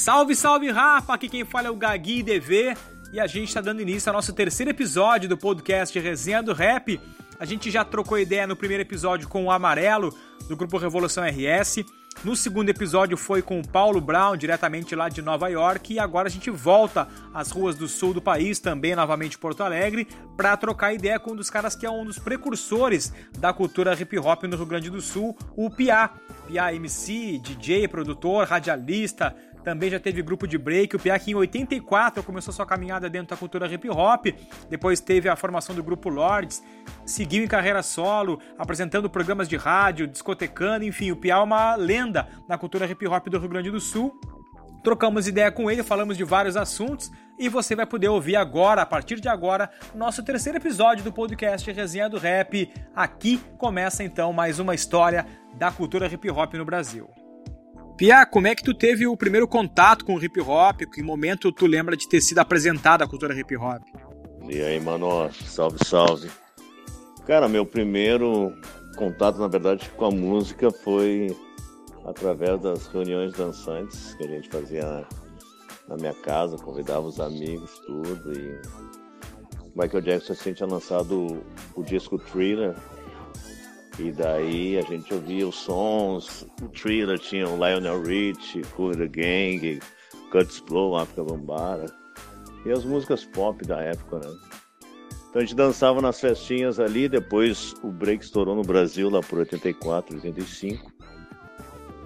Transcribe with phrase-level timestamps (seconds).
[0.00, 1.12] Salve, salve, Rafa!
[1.12, 2.74] Aqui quem fala é o Gagui DV
[3.12, 6.98] e a gente está dando início ao nosso terceiro episódio do podcast Resenha do Rap.
[7.38, 10.16] A gente já trocou ideia no primeiro episódio com o Amarelo,
[10.48, 11.84] do grupo Revolução RS.
[12.24, 16.28] No segundo episódio foi com o Paulo Brown, diretamente lá de Nova York, e agora
[16.28, 20.92] a gente volta às ruas do sul do país, também novamente Porto Alegre, para trocar
[20.92, 24.56] ideia com um dos caras que é um dos precursores da cultura hip hop no
[24.56, 26.10] Rio Grande do Sul, o Pia.
[26.46, 30.96] Pia MC, DJ, produtor, radialista, também já teve grupo de break.
[30.96, 34.26] O Piak em 84 começou sua caminhada dentro da cultura hip hop.
[34.68, 36.62] Depois teve a formação do grupo Lords.
[37.04, 40.84] Seguiu em carreira solo, apresentando programas de rádio, discotecando.
[40.84, 44.18] Enfim, o Pia é uma lenda na cultura hip hop do Rio Grande do Sul.
[44.82, 48.86] Trocamos ideia com ele, falamos de vários assuntos e você vai poder ouvir agora, a
[48.86, 52.70] partir de agora, nosso terceiro episódio do podcast Resenha do Rap.
[52.94, 57.19] Aqui começa então mais uma história da cultura hip hop no Brasil.
[58.00, 60.80] Pia, como é que tu teve o primeiro contato com o hip hop?
[60.90, 63.82] Que momento tu lembra de ter sido apresentado à cultura hip hop?
[64.48, 66.30] E aí, mano, salve, salve.
[67.26, 68.58] Cara, meu primeiro
[68.96, 71.36] contato, na verdade, com a música foi
[72.06, 75.06] através das reuniões dançantes que a gente fazia
[75.86, 78.32] na minha casa, convidava os amigos, tudo.
[78.32, 78.58] E
[79.76, 82.74] Michael Jackson assim, tinha lançado o disco Thriller,
[84.00, 88.62] e daí a gente ouvia os sons, o thriller tinha o Lionel Rich,
[88.96, 89.78] the Gang,
[90.32, 91.84] Cuts Blow, África Bambara.
[92.64, 94.34] E as músicas pop da época, né?
[95.28, 99.38] Então a gente dançava nas festinhas ali, depois o break estourou no Brasil lá por
[99.38, 100.90] 84, 85.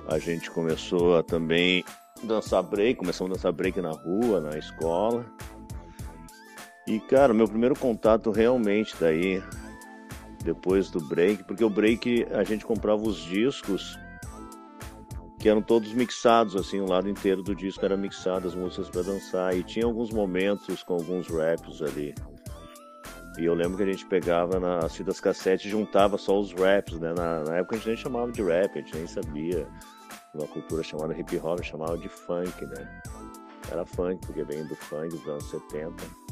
[0.09, 1.85] A gente começou a também
[2.25, 5.25] dançar break, começamos a dançar break na rua, na escola.
[6.87, 9.43] E cara, meu primeiro contato realmente daí
[10.45, 13.99] depois do break, porque o break a gente comprava os discos
[15.39, 19.03] que eram todos mixados, assim, o lado inteiro do disco era mixado, as músicas para
[19.03, 22.15] dançar, e tinha alguns momentos com alguns raps ali.
[23.39, 26.99] E eu lembro que a gente pegava nas fitas cassete e juntava só os raps,
[27.01, 27.13] né?
[27.13, 29.67] Na, na, época a gente nem chamava de rap, a gente nem sabia.
[30.33, 33.03] Uma cultura chamada hip hop chamava de funk, né?
[33.71, 36.24] Era funk, porque vem do funk dos anos 70.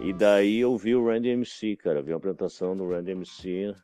[0.00, 2.00] E daí eu vi o Randy MC, cara.
[2.00, 3.74] Vi uma apresentação do Randy MC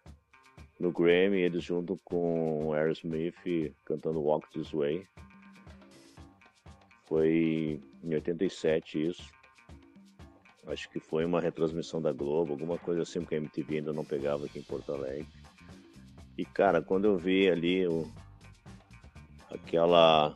[0.78, 5.06] no Grammy, eles junto com o Aerosmith cantando Walk This Way.
[7.04, 9.28] Foi em 87 isso.
[10.66, 14.04] Acho que foi uma retransmissão da Globo, alguma coisa assim, porque a MTV ainda não
[14.04, 15.26] pegava aqui em Porto Alegre.
[16.38, 18.10] E cara, quando eu vi ali o,
[19.50, 20.34] aquela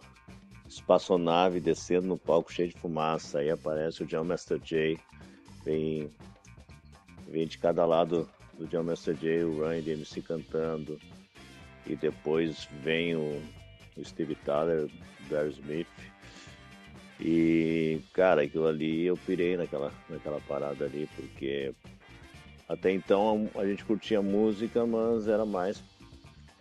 [0.66, 4.98] espaçonave descendo no palco cheio de fumaça, aí aparece o John Master Jay
[5.68, 6.10] Vem,
[7.28, 10.98] vem de cada lado do John Master J, o Ryan e MC cantando.
[11.86, 13.42] E depois vem o,
[13.94, 14.88] o Steve Tyler,
[15.28, 15.86] Barry Smith.
[17.20, 21.74] E, cara, aquilo ali eu pirei naquela, naquela parada ali, porque
[22.66, 25.82] até então a gente curtia música, mas era mais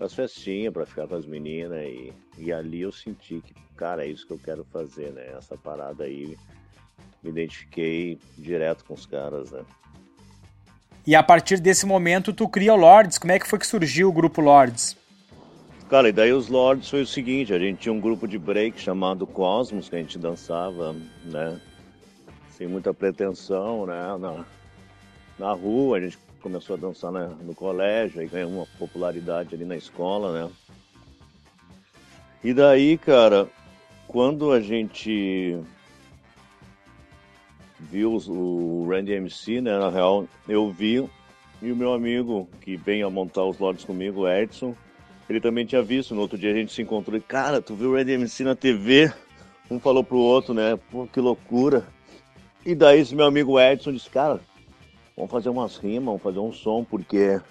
[0.01, 1.81] as festinhas, para ficar com as meninas.
[1.85, 5.31] E, e ali eu senti que, cara, é isso que eu quero fazer, né?
[5.37, 6.35] Essa parada aí
[7.27, 9.61] me identifiquei direto com os caras, né?
[11.05, 13.17] E a partir desse momento tu cria o Lords.
[13.17, 14.97] Como é que foi que surgiu o grupo Lords?
[15.89, 18.79] Cara, e daí os Lords foi o seguinte, a gente tinha um grupo de break
[18.79, 20.93] chamado Cosmos, que a gente dançava,
[21.23, 21.59] né?
[22.49, 24.17] Sem muita pretensão, né?
[24.19, 24.45] Na,
[25.39, 27.29] na rua, a gente começou a dançar né?
[27.41, 30.51] no colégio, aí ganhou uma popularidade ali na escola, né?
[32.43, 33.47] E daí, cara,
[34.07, 35.57] quando a gente
[37.79, 39.77] viu o Randy MC, né?
[39.77, 41.07] Na real, eu vi
[41.61, 44.75] e o meu amigo que vem a montar os lotes comigo, Edson,
[45.29, 46.13] ele também tinha visto.
[46.13, 48.55] No outro dia a gente se encontrou e, cara, tu viu o Randy MC na
[48.55, 49.11] TV?
[49.69, 50.77] Um falou pro outro, né?
[50.91, 51.87] Pô, que loucura.
[52.65, 54.39] E daí esse meu amigo Edson disse, cara,
[55.15, 57.41] vamos fazer umas rimas, vamos fazer um som, porque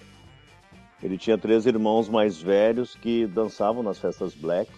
[1.03, 4.71] ele tinha três irmãos mais velhos que dançavam nas festas black.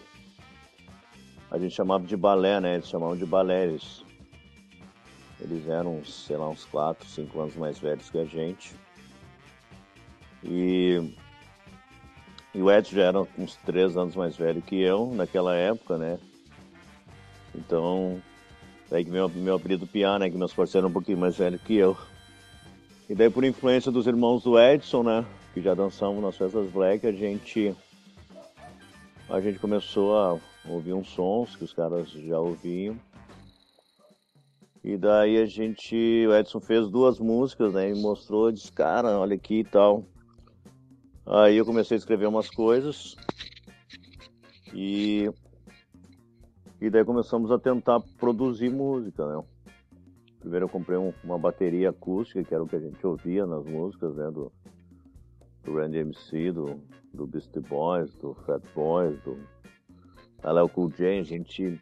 [1.52, 2.76] A gente chamava de balé, né?
[2.76, 3.66] Eles chamavam de balé.
[3.66, 4.04] Eles
[5.42, 8.76] eles eram, sei lá, uns 4, 5 anos mais velhos que a gente.
[10.44, 11.14] E,
[12.54, 16.20] e o Edson já era uns 3 anos mais velho que eu naquela época, né?
[17.56, 18.22] Então,
[18.90, 20.30] daí que meu, meu apelido Piá, né?
[20.30, 21.98] Que meus parceiros eram um pouquinho mais velhos que eu.
[23.10, 25.26] E daí, por influência dos irmãos do Edson, né?
[25.54, 27.76] Que já dançavam nas festas black, a gente,
[29.30, 32.96] a gente começou a ouvir uns sons que os caras já ouviam.
[34.84, 37.92] E daí a gente, o Edson fez duas músicas, né?
[37.92, 40.06] E mostrou, disse, cara, olha aqui e tal.
[41.26, 43.16] Aí eu comecei a escrever umas coisas.
[44.74, 45.30] E
[46.82, 49.44] E daí começamos a tentar produzir música, né?
[50.40, 53.66] Primeiro eu comprei um, uma bateria acústica, que era o que a gente ouvia nas
[53.66, 54.32] músicas, né?
[54.32, 54.50] Do,
[55.66, 56.80] do Randy MC, do,
[57.14, 59.38] do Beastie Boys, do Fat Boys, do
[60.42, 61.20] LL Cool J.
[61.20, 61.82] A gente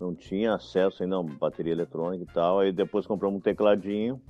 [0.00, 2.60] não tinha acesso ainda a bateria eletrônica e tal.
[2.60, 4.20] Aí depois compramos um tecladinho.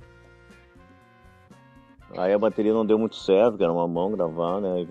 [2.17, 4.73] Aí a bateria não deu muito certo, que era uma mão gravar, né?
[4.73, 4.85] Aí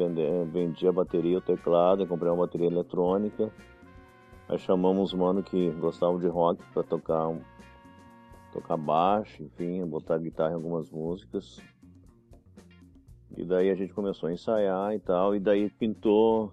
[0.50, 3.52] vendi, a bateria, o teclado, comprei uma bateria eletrônica.
[4.48, 7.28] Aí chamamos os mano que gostavam de rock para tocar
[8.52, 11.60] tocar baixo, enfim, botar guitarra em algumas músicas.
[13.36, 16.50] E daí a gente começou a ensaiar e tal, e daí pintou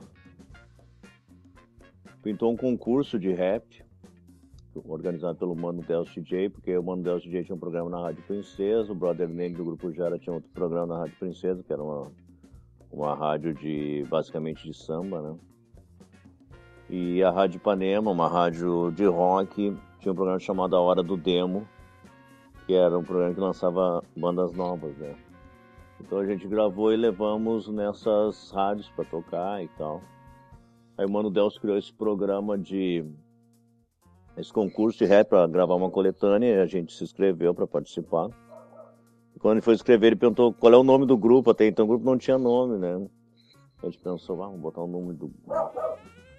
[2.21, 3.86] pintou um concurso de rap
[4.85, 8.23] organizado pelo Mano Deus DJ, porque o Mano Deus DJ tinha um programa na Rádio
[8.23, 11.83] Princesa, o Brother Negro do Grupo Jara tinha outro programa na Rádio Princesa, que era
[11.83, 12.11] uma,
[12.91, 15.35] uma rádio de basicamente de samba, né?
[16.89, 21.17] E a Rádio Ipanema, uma rádio de rock, tinha um programa chamado A Hora do
[21.17, 21.67] Demo,
[22.65, 25.15] que era um programa que lançava bandas novas, né?
[25.99, 30.01] Então a gente gravou e levamos nessas rádios para tocar e tal.
[30.97, 33.05] Aí o Mano Deus criou esse programa de
[34.37, 38.29] esse concurso de rap para gravar uma coletânea e a gente se inscreveu para participar.
[39.35, 41.49] E quando ele foi escrever, ele perguntou qual é o nome do grupo.
[41.49, 43.07] Até então o grupo não tinha nome, né?
[43.81, 45.31] A gente pensou, ah, vamos botar o nome do,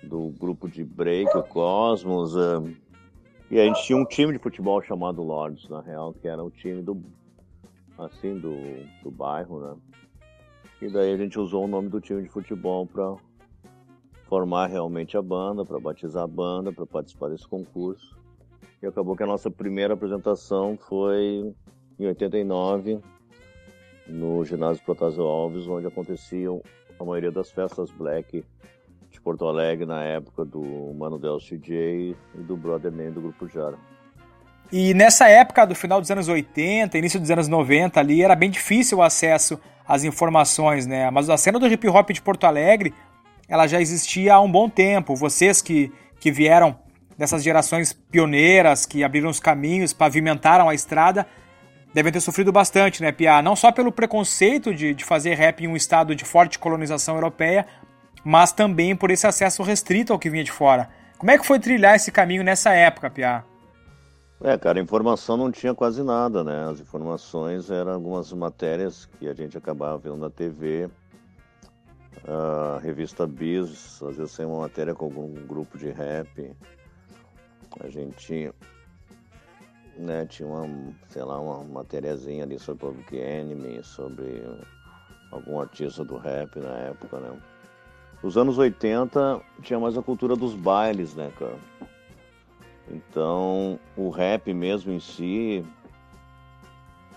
[0.03, 2.35] do grupo de break, o Cosmos.
[2.35, 2.75] Uh,
[3.51, 6.51] e a gente tinha um time de futebol chamado Lords, na real, que era o
[6.51, 7.01] time do,
[7.97, 8.55] assim, do,
[9.03, 9.77] do bairro, né?
[10.83, 13.17] E daí a gente usou o nome do time de futebol para
[14.29, 18.17] formar realmente a banda, para batizar a banda, para participar desse concurso.
[18.83, 21.53] E acabou que a nossa primeira apresentação foi
[21.99, 23.01] em 89,
[24.07, 26.63] no ginásio Protásio Alves, onde aconteciam
[26.99, 28.45] a maioria das festas black
[29.11, 30.63] de Porto Alegre na época do
[30.97, 33.79] Mano Del CJ e do Brother Name do Grupo Jara.
[34.71, 38.51] E nessa época do final dos anos 80, início dos anos 90 ali, era bem
[38.51, 41.11] difícil o acesso às informações, né?
[41.11, 42.93] Mas a cena do hip hop de Porto Alegre,
[43.49, 45.17] ela já existia há um bom tempo.
[45.17, 46.79] Vocês que, que vieram
[47.17, 51.27] dessas gerações pioneiras, que abriram os caminhos, pavimentaram a estrada,
[51.95, 53.41] devem ter sofrido bastante, né, Pia?
[53.41, 57.67] Não só pelo preconceito de, de fazer rap em um estado de forte colonização europeia,
[58.25, 60.91] mas também por esse acesso restrito ao que vinha de fora.
[61.17, 63.45] Como é que foi trilhar esse caminho nessa época, Pia?
[64.41, 66.69] É, cara, informação não tinha quase nada, né?
[66.71, 70.89] As informações eram algumas matérias que a gente acabava vendo na TV,
[72.27, 76.53] a revista Bis, às vezes tem uma matéria com algum grupo de rap.
[77.81, 78.53] A gente
[79.97, 84.43] né, tinha uma, sei lá, uma matériazinha ali sobre Public Enemy, sobre
[85.31, 87.39] algum artista do rap na época, né?
[88.23, 91.59] Nos anos 80 tinha mais a cultura dos bailes, né, cara?
[92.91, 95.65] Então, o rap mesmo em si,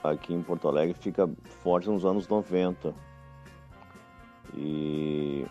[0.04, 1.30] aqui em Porto Alegre, fica
[1.64, 2.94] forte nos anos 90.
[4.54, 5.46] E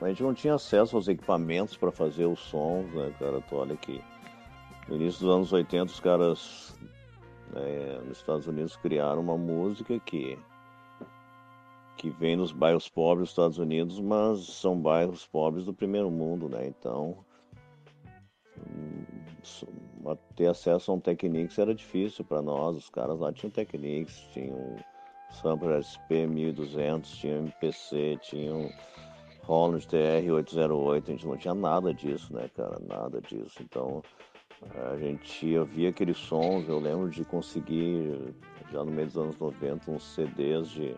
[0.00, 3.40] a gente não tinha acesso aos equipamentos para fazer os sons, né, cara?
[3.40, 4.02] Tu olha que
[4.88, 6.78] no início dos anos 80 os caras
[7.52, 10.38] né, nos Estados Unidos criaram uma música que
[11.96, 16.48] que vem nos bairros pobres dos Estados Unidos, mas são bairros pobres do primeiro mundo,
[16.48, 16.66] né?
[16.66, 17.18] Então,
[18.56, 19.04] hum,
[20.34, 22.74] ter acesso a um Technics era difícil para nós.
[22.74, 24.76] Os caras lá tinham Technics, tinham
[25.30, 28.70] Sampler SP 1200, tinha MPC, tinha
[29.44, 31.02] Holland TR-808.
[31.02, 32.78] A gente não tinha nada disso, né, cara?
[32.80, 33.62] Nada disso.
[33.62, 34.02] Então,
[34.74, 36.68] a gente ouvia aqueles sons.
[36.68, 38.34] Eu lembro de conseguir,
[38.70, 40.96] já no meio dos anos 90, uns CDs de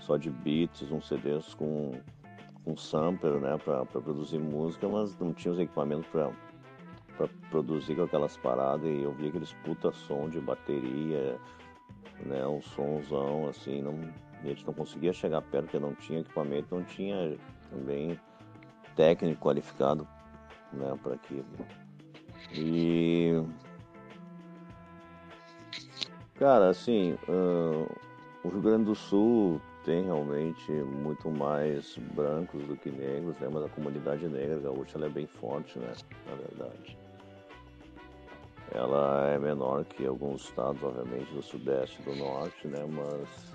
[0.00, 1.92] só de beats, uns CDs com
[2.64, 6.32] um sampler, né, para produzir música, mas não tinha os equipamentos para
[7.16, 11.38] para produzir com aquelas paradas e eu via aqueles puta som de bateria,
[12.24, 13.98] né, um somzão assim, não,
[14.42, 17.36] a gente não conseguia chegar perto porque não tinha equipamento, não tinha
[17.70, 18.18] também
[18.94, 20.06] técnico qualificado,
[20.72, 21.44] né, para aquilo.
[22.52, 23.42] E
[26.34, 27.90] cara, assim, uh,
[28.44, 33.48] o Rio Grande do Sul tem realmente muito mais brancos do que negros, né?
[33.50, 35.92] Mas a comunidade negra gaúcha é bem forte, né?
[36.28, 37.05] Na verdade.
[38.72, 42.84] Ela é menor que alguns estados, obviamente, do sudeste do norte, né?
[42.88, 43.54] Mas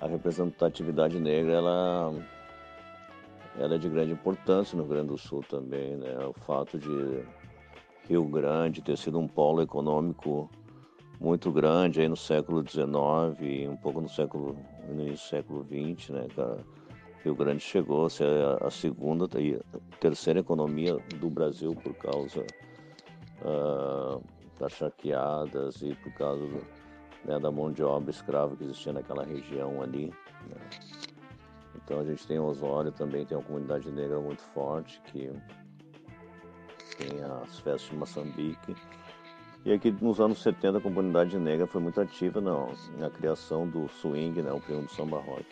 [0.00, 2.14] a representatividade negra, ela,
[3.58, 6.16] ela é de grande importância no Rio Grande do Sul também, né?
[6.24, 7.24] O fato de
[8.08, 10.48] Rio Grande ter sido um polo econômico
[11.18, 15.64] muito grande aí no século XIX e um pouco no século no início do século
[15.64, 16.26] XX, né?
[17.24, 18.28] Rio Grande chegou a ser
[18.62, 19.58] a segunda e
[19.98, 22.46] terceira economia do Brasil por causa
[23.46, 24.22] uh,
[24.58, 26.44] das charqueadas e por causa
[27.24, 30.12] né, da mão de obra escrava que existia naquela região ali.
[30.48, 30.56] Né?
[31.74, 35.30] Então a gente tem Osório também, tem uma comunidade negra muito forte que
[36.98, 38.74] tem as festas de Moçambique.
[39.64, 43.88] E aqui nos anos 70 a comunidade negra foi muito ativa na, na criação do
[43.88, 45.44] swing, né, o primo do samba rock.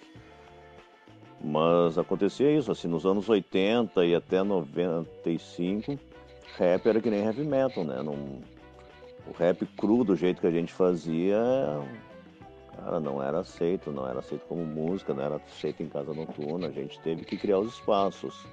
[1.42, 5.98] Mas acontecia isso, assim, nos anos 80 e até 95,
[6.58, 8.02] rap era que nem heavy metal, né?
[8.02, 8.14] Não,
[9.26, 11.38] o rap cru do jeito que a gente fazia,
[12.76, 16.68] cara, não era aceito, não era aceito como música, não era aceito em casa noturna,
[16.68, 18.46] a gente teve que criar os espaços.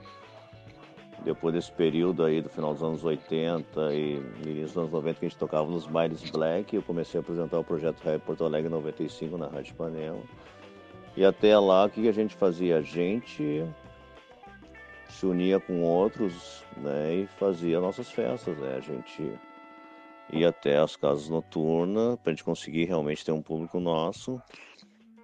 [1.24, 5.25] Depois desse período aí do final dos anos 80 e início dos anos 90 que
[5.25, 8.70] a gente tocava nos bailes black, eu comecei a apresentar o projeto Rap Porto Alegre
[8.70, 10.24] 95 na Rádio Panela.
[11.15, 12.77] E até lá, o que a gente fazia?
[12.77, 13.63] A gente
[15.12, 18.58] se unia com outros né, e fazia nossas festas.
[18.58, 18.75] Né?
[18.75, 19.32] A gente
[20.32, 24.41] ir até as casas noturnas para a gente conseguir realmente ter um público nosso.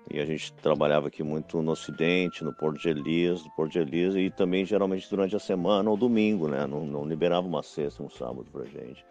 [0.09, 3.79] E a gente trabalhava aqui muito no Ocidente, no Porto de Elias, no Porto de
[3.79, 6.65] Elias, e também geralmente durante a semana ou domingo, né?
[6.65, 9.05] Não, não liberava uma sexta, um sábado para gente.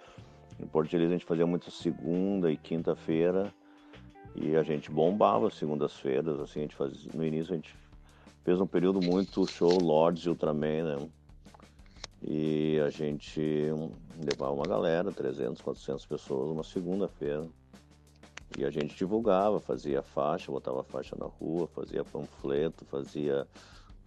[0.58, 3.52] No Porto de Elias a gente fazia muito segunda e quinta-feira,
[4.34, 7.74] e a gente bombava segundas-feiras, assim, a gente fazia, no início a gente
[8.46, 11.08] fez um período muito show Lords e Ultraman, né?
[12.22, 13.40] E a gente
[14.24, 17.44] levava uma galera, 300, 400 pessoas, uma segunda-feira.
[18.56, 23.48] E a gente divulgava, fazia faixa, botava faixa na rua, fazia panfleto, fazia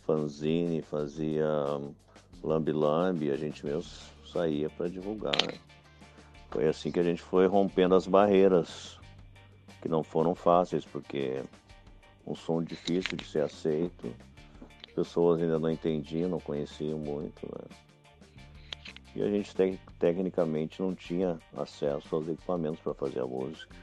[0.05, 1.45] fanzine, fazia
[2.41, 3.91] lambi-lambi, a gente mesmo
[4.25, 5.35] saía para divulgar.
[6.49, 8.97] Foi assim que a gente foi rompendo as barreiras,
[9.81, 11.43] que não foram fáceis, porque
[12.25, 14.13] um som difícil de ser aceito,
[14.99, 17.45] pessoas ainda não entendiam, não conheciam muito.
[17.45, 17.75] Né?
[19.15, 23.75] e a gente te tecnicamente não tinha acesso aos equipamentos para fazer a música.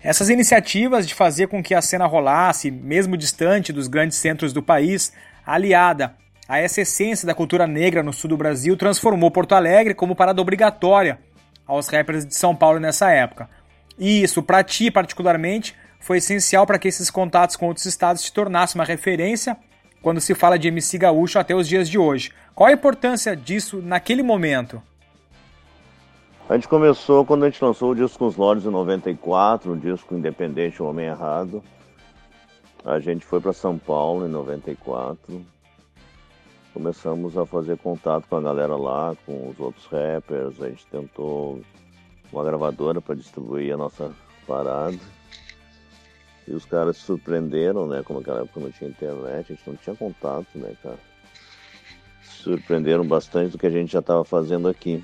[0.00, 4.62] Essas iniciativas de fazer com que a cena rolasse, mesmo distante dos grandes centros do
[4.62, 5.12] país,
[5.44, 6.14] aliada
[6.46, 10.42] a essa essência da cultura negra no sul do Brasil, transformou Porto Alegre como parada
[10.42, 11.18] obrigatória
[11.66, 13.48] aos rappers de São Paulo nessa época.
[13.98, 18.32] E isso, para ti particularmente, foi essencial para que esses contatos com outros estados se
[18.32, 19.56] tornassem uma referência
[20.04, 22.30] quando se fala de MC Gaúcho até os dias de hoje.
[22.54, 24.82] Qual a importância disso naquele momento?
[26.46, 29.76] A gente começou quando a gente lançou o disco com os Lords em 94, o
[29.78, 31.64] disco independente O Homem Errado.
[32.84, 35.42] A gente foi para São Paulo em 94.
[36.74, 40.60] Começamos a fazer contato com a galera lá, com os outros rappers.
[40.60, 41.62] A gente tentou
[42.30, 44.12] uma gravadora para distribuir a nossa
[44.46, 44.98] parada.
[46.46, 48.02] E os caras se surpreenderam, né?
[48.02, 50.98] Como naquela época não tinha internet, a gente não tinha contato, né, cara?
[52.22, 55.02] Surpreenderam bastante do que a gente já estava fazendo aqui.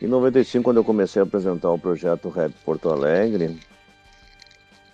[0.00, 3.58] Em 95, quando eu comecei a apresentar o projeto Rap Porto Alegre,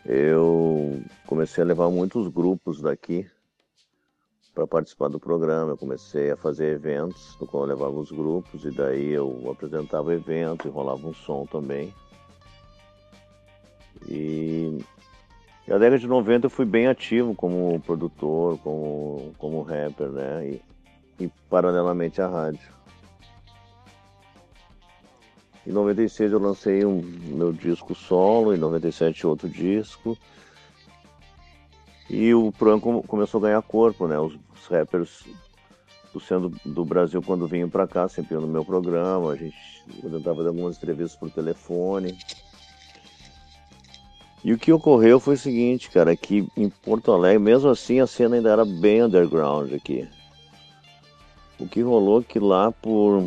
[0.06, 3.28] eu comecei a levar muitos grupos daqui
[4.54, 5.72] para participar do programa.
[5.72, 10.14] Eu comecei a fazer eventos, no qual eu levava os grupos, e daí eu apresentava
[10.14, 11.92] evento e rolava um som também.
[14.08, 14.78] E
[15.66, 20.48] na década de 90 eu fui bem ativo como produtor, como, como rapper, né?
[20.48, 22.72] E, e paralelamente à rádio.
[25.66, 30.18] Em 96 eu lancei um meu disco solo, em 97 outro disco.
[32.10, 34.18] E o programa começou a ganhar corpo, né?
[34.18, 35.24] Os, os rappers
[36.12, 39.32] do centro do Brasil, quando vinham para cá, sempre no meu programa.
[39.32, 39.56] A gente
[40.02, 42.18] tentava fazer algumas entrevistas por telefone.
[44.44, 48.06] E o que ocorreu foi o seguinte, cara, que em Porto Alegre, mesmo assim, a
[48.06, 50.08] cena ainda era bem underground aqui.
[51.60, 53.24] O que rolou é que lá por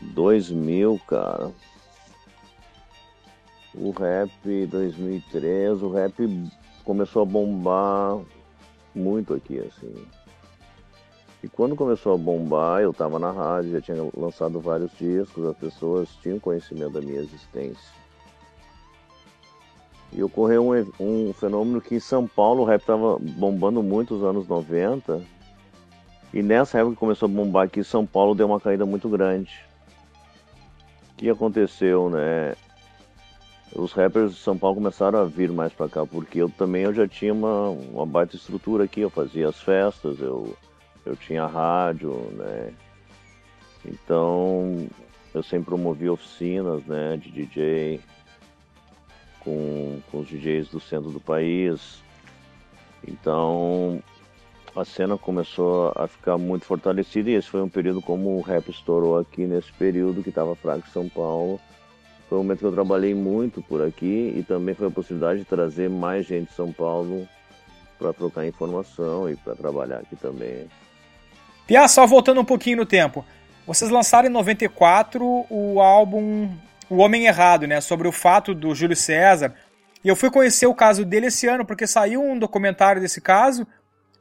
[0.00, 1.50] 2000, cara,
[3.74, 6.48] o rap 2003, o rap
[6.84, 8.20] começou a bombar
[8.94, 9.94] muito aqui, assim.
[11.42, 15.56] E quando começou a bombar, eu tava na rádio, já tinha lançado vários discos, as
[15.56, 18.07] pessoas tinham conhecimento da minha existência.
[20.12, 24.24] E ocorreu um, um fenômeno que em São Paulo o rap estava bombando muito nos
[24.24, 25.22] anos 90.
[26.32, 29.52] E nessa época que começou a bombar aqui, São Paulo deu uma caída muito grande.
[31.12, 32.54] O que aconteceu, né?
[33.74, 36.94] Os rappers de São Paulo começaram a vir mais para cá, porque eu também eu
[36.94, 39.00] já tinha uma, uma baita estrutura aqui.
[39.00, 40.56] Eu fazia as festas, eu,
[41.04, 42.72] eu tinha rádio, né?
[43.84, 44.86] Então
[45.34, 48.00] eu sempre promovia oficinas, né, de DJ,
[49.40, 52.02] com, com os DJs do centro do país.
[53.06, 54.02] Então
[54.76, 58.68] a cena começou a ficar muito fortalecida e esse foi um período como o rap
[58.68, 61.60] estourou aqui nesse período que estava fraco em São Paulo.
[62.28, 65.46] Foi um momento que eu trabalhei muito por aqui e também foi a possibilidade de
[65.46, 67.26] trazer mais gente de São Paulo
[67.98, 70.68] para trocar informação e para trabalhar aqui também.
[71.66, 73.24] Pia, só voltando um pouquinho no tempo.
[73.66, 76.50] Vocês lançaram em 94 o álbum
[76.88, 77.80] O Homem Errado, né?
[77.80, 79.54] Sobre o fato do Júlio César.
[80.02, 83.66] E eu fui conhecer o caso dele esse ano, porque saiu um documentário desse caso.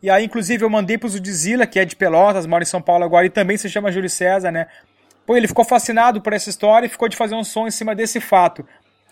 [0.01, 3.03] E aí, inclusive, eu mandei pro Zudzilla, que é de Pelotas, mora em São Paulo
[3.03, 4.67] agora, e também se chama Júlio César, né?
[5.25, 7.95] Pô, ele ficou fascinado por essa história e ficou de fazer um som em cima
[7.95, 8.65] desse fato.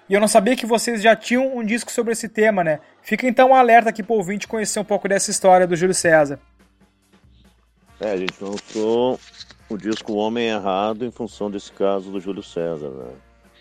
[0.08, 2.80] E eu não sabia que vocês já tinham um disco sobre esse tema, né?
[3.02, 6.40] Fica então um alerta aqui pro ouvinte conhecer um pouco dessa história do Júlio César.
[8.00, 9.20] É, a gente lançou
[9.68, 13.14] o disco Homem Errado em função desse caso do Júlio César, né?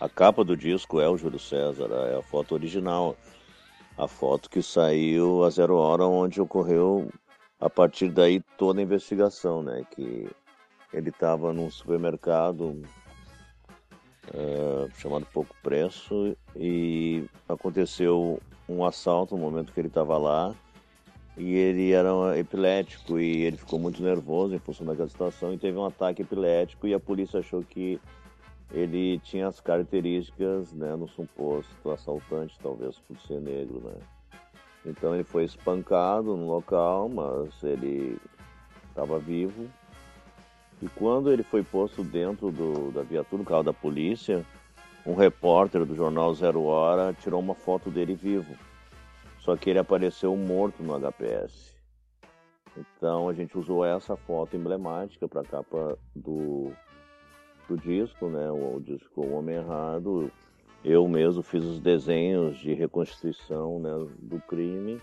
[0.04, 3.16] A capa do disco é o Júlio César, é a foto original.
[3.96, 7.08] A foto que saiu a zero hora, onde ocorreu
[7.58, 9.82] a partir daí toda a investigação, né?
[9.92, 10.28] Que
[10.92, 12.82] ele estava num supermercado
[14.34, 20.54] é, chamado Pouco Preço e aconteceu um assalto no momento que ele estava lá
[21.34, 25.78] e ele era epilético e ele ficou muito nervoso em função daquela situação e teve
[25.78, 27.99] um ataque epilético e a polícia achou que
[28.75, 33.95] ele tinha as características, né, no suposto assaltante, talvez por ser negro, né.
[34.85, 38.19] Então ele foi espancado no local, mas ele
[38.90, 39.69] estava vivo
[40.85, 44.45] e quando ele foi posto dentro do, da viatura, no carro da polícia,
[45.07, 48.55] um repórter do jornal Zero Hora tirou uma foto dele vivo.
[49.38, 51.75] Só que ele apareceu morto no HPS.
[52.77, 56.72] Então a gente usou essa foto emblemática para a capa do,
[57.68, 58.50] do disco, né?
[58.50, 60.31] O, o disco O Homem Errado.
[60.85, 65.00] Eu mesmo fiz os desenhos de reconstituição né, do crime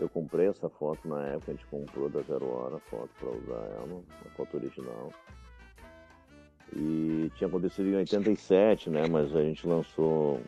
[0.00, 3.28] eu comprei essa foto na época, a gente comprou da Zero Hora a foto para
[3.28, 5.12] usar ela, a foto original.
[6.74, 9.06] E tinha acontecido em 87, né?
[9.08, 10.40] Mas a gente lançou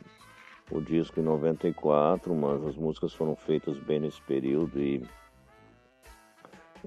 [0.71, 5.03] o disco em 94, mas as músicas foram feitas bem nesse período e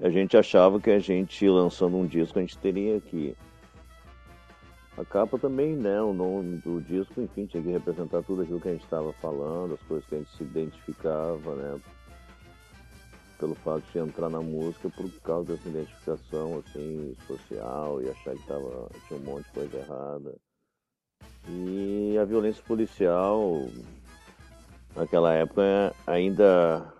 [0.02, 3.36] a gente achava que a gente lançando um disco a gente teria que
[4.96, 6.00] a capa também, né?
[6.00, 9.74] O nome do disco, enfim, tinha que representar tudo aquilo que a gente estava falando,
[9.74, 11.80] as coisas que a gente se identificava, né?
[13.38, 18.46] pelo fato de entrar na música por causa dessa identificação assim social e achar que
[18.46, 20.34] tava, tinha um monte de coisa errada.
[21.48, 23.68] E a violência policial
[24.94, 26.92] naquela época ainda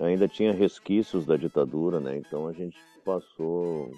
[0.00, 2.18] ainda tinha resquícios da ditadura, né?
[2.18, 3.90] Então a gente passou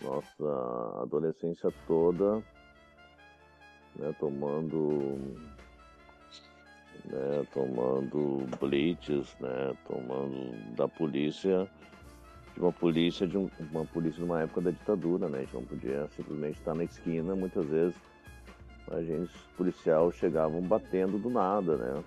[0.00, 2.42] nossa adolescência toda
[3.96, 5.18] né, tomando
[7.04, 11.68] né, tomando blitz, né, tomando da polícia,
[12.54, 15.54] de uma polícia de um, uma polícia de uma época da ditadura, né, a gente
[15.54, 17.96] não podia simplesmente estar na esquina, muitas vezes
[18.90, 22.04] agentes policiais chegavam batendo do nada, né.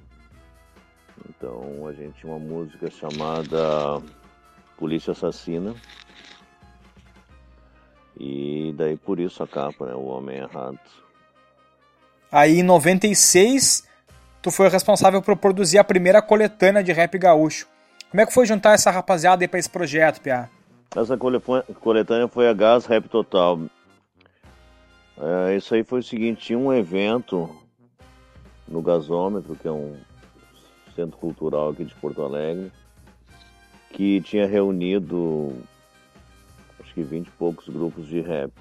[1.29, 4.01] Então a gente tinha uma música chamada
[4.77, 5.73] Polícia Assassina.
[8.19, 9.93] E daí por isso a capa, né?
[9.93, 10.79] O Homem Errado.
[12.31, 13.87] Aí em 96
[14.41, 17.67] tu foi responsável por produzir a primeira coletânea de rap gaúcho.
[18.11, 20.49] Como é que foi juntar essa rapaziada aí pra esse projeto, Pia?
[20.95, 23.59] Essa coletânea foi a Gás Rap Total.
[25.17, 27.53] É, isso aí foi o seguinte, tinha um evento
[28.67, 29.97] no Gasômetro, que é um
[30.95, 32.71] centro cultural aqui de Porto Alegre,
[33.91, 35.53] que tinha reunido
[36.95, 38.51] que 20 e poucos grupos de rap.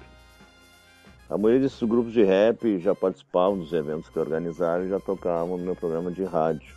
[1.29, 5.57] A maioria desses grupos de rap já participavam dos eventos que organizaram e já tocavam
[5.57, 6.75] no meu programa de rádio.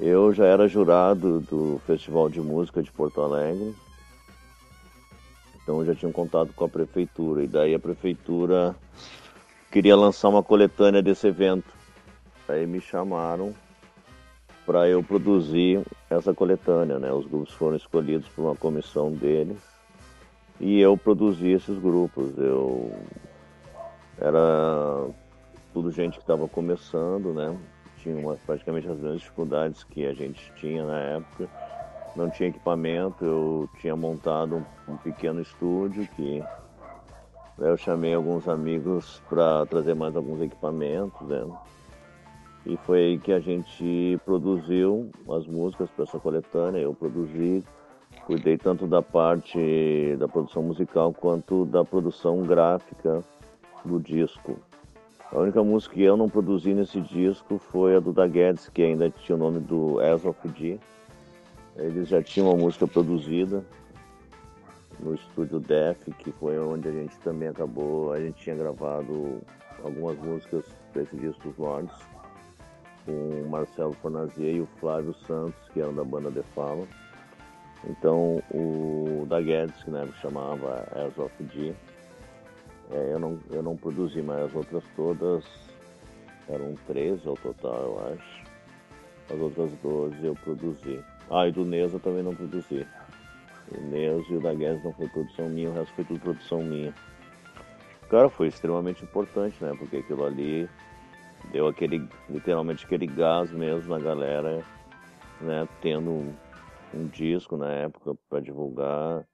[0.00, 3.74] Eu já era jurado do Festival de Música de Porto Alegre,
[5.62, 7.44] então eu já tinha um contato com a prefeitura.
[7.44, 8.74] E daí a prefeitura
[9.70, 11.72] queria lançar uma coletânea desse evento.
[12.48, 13.54] Aí me chamaram
[14.66, 17.12] para eu produzir essa coletânea, né?
[17.12, 19.71] Os grupos foram escolhidos por uma comissão deles
[20.62, 22.38] e eu produzi esses grupos.
[22.38, 22.92] Eu
[24.16, 25.08] era
[25.72, 27.58] tudo gente que estava começando, né?
[27.98, 31.48] Tinha uma, praticamente as mesmas dificuldades que a gente tinha na época.
[32.14, 34.56] Não tinha equipamento, eu tinha montado
[34.88, 36.42] um, um pequeno estúdio que
[37.58, 41.44] eu chamei alguns amigos para trazer mais alguns equipamentos, né?
[42.64, 46.78] E foi aí que a gente produziu as músicas para essa coletânea.
[46.78, 47.64] Eu produzi
[48.32, 53.22] Cuidei tanto da parte da produção musical quanto da produção gráfica
[53.84, 54.56] do disco.
[55.30, 58.80] A única música que eu não produzi nesse disco foi a do Da Guedes, que
[58.80, 60.80] ainda tinha o nome do As of D.
[61.76, 63.62] Eles já tinham uma música produzida
[64.98, 68.14] no estúdio Def, que foi onde a gente também acabou.
[68.14, 69.42] A gente tinha gravado
[69.84, 71.94] algumas músicas para esse disco dos Lords,
[73.04, 76.88] com o Marcelo Fornazier e o Flávio Santos, que eram da banda The Fala.
[77.88, 81.74] Então o Da Guedes, que na época chamava As of D,
[82.90, 85.44] é, eu, não, eu não produzi, mas as outras todas
[86.48, 88.42] eram 13 ao total, eu acho.
[89.32, 91.02] As outras 12 eu produzi.
[91.30, 92.86] Ah, e do Neuza também não produzi.
[93.70, 96.62] O Neuza e o da Guedes não foi produção minha, o resto foi tudo produção
[96.62, 96.92] minha.
[98.10, 99.72] Cara, foi extremamente importante, né?
[99.78, 100.68] Porque aquilo ali
[101.50, 104.62] deu aquele, literalmente aquele gás mesmo na galera,
[105.40, 105.66] né?
[105.80, 106.34] Tendo
[106.94, 109.24] um, disco na época para divulgar.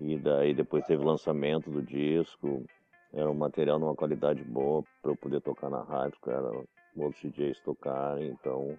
[0.00, 2.64] E daí depois teve o lançamento do disco.
[3.12, 6.50] Era um material numa qualidade boa para eu poder tocar na rádio, cara.
[6.96, 8.78] Outros DJs tocarem, então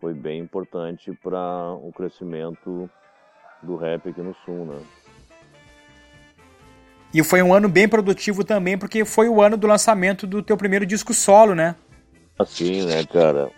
[0.00, 2.88] foi bem importante para o crescimento
[3.62, 4.80] do rap aqui no Sul, né?
[7.12, 10.56] E foi um ano bem produtivo também, porque foi o ano do lançamento do teu
[10.56, 11.74] primeiro disco solo, né?
[12.38, 13.50] Assim, né, cara?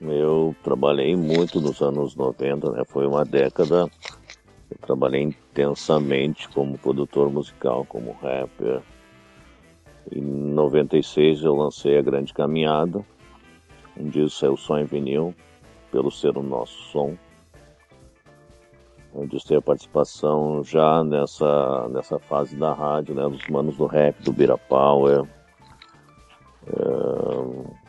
[0.00, 2.82] Eu trabalhei muito nos anos 90, né?
[2.86, 3.90] Foi uma década.
[4.70, 8.82] Eu trabalhei intensamente como produtor musical, como rapper.
[10.10, 13.04] Em 96 eu lancei A Grande Caminhada.
[13.96, 15.34] Um disco saiu só em vinil,
[15.92, 17.16] pelo ser o nosso som
[19.14, 24.20] onde tem a participação já nessa, nessa fase da rádio, né, dos manos do rap,
[24.22, 25.24] do Bira Power.
[26.66, 27.83] É,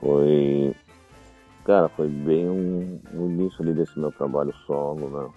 [0.00, 0.74] foi,
[1.64, 5.30] cara, foi bem um, um, início ali desse meu trabalho solo, né.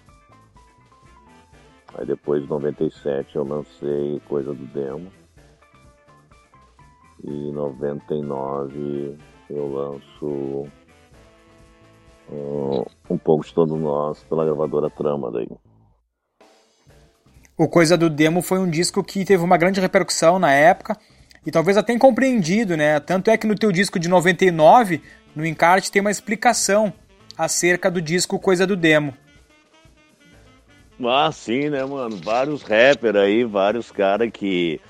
[1.94, 5.10] Aí depois, em 97, eu lancei Coisa do Demo.
[7.24, 9.18] E em 99
[9.50, 10.66] eu lanço
[13.10, 15.48] um pouco de todo nós pela gravadora Trama daí.
[17.58, 20.96] O Coisa do Demo foi um disco que teve uma grande repercussão na época
[21.44, 23.00] e talvez até incompreendido, né?
[23.00, 25.02] Tanto é que no teu disco de 99,
[25.34, 26.92] no encarte tem uma explicação
[27.36, 29.14] acerca do disco Coisa do Demo.
[31.04, 32.16] Ah, sim, né, mano?
[32.16, 34.80] Vários rappers aí, vários caras que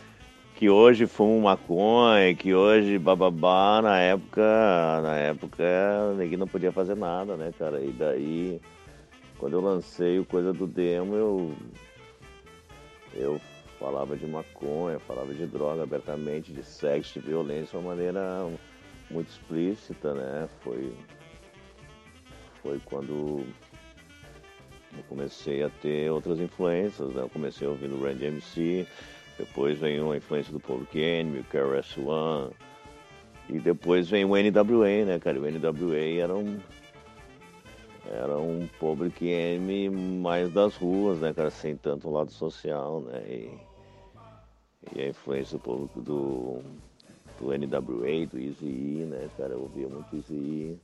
[0.62, 5.64] que hoje fumam maconha, que hoje bababá, na época, na época
[6.16, 7.80] ninguém não podia fazer nada, né, cara?
[7.80, 8.60] E daí,
[9.38, 11.52] quando eu lancei o Coisa do Demo, eu,
[13.14, 13.40] eu
[13.82, 18.48] falava de maconha, falava de droga abertamente, de sexo, de violência, de uma maneira
[19.10, 20.48] muito explícita, né?
[20.60, 20.94] Foi,
[22.62, 23.44] foi quando
[24.96, 27.22] eu comecei a ter outras influências, né?
[27.22, 28.86] Eu comecei ouvindo Rand MC,
[29.36, 32.52] depois vem uma influência do Paul o KRS-One.
[33.48, 35.40] E depois vem o NWA, né, cara?
[35.40, 36.60] O NWA era um.
[38.12, 41.50] Era um public enemy mais das ruas, né, cara?
[41.50, 43.20] Sem tanto lado social, né?
[43.26, 43.71] E,
[44.94, 46.58] e a influência do público do,
[47.38, 49.52] do NWA, do Easy né, cara?
[49.52, 50.78] Eu ouvia muito Easy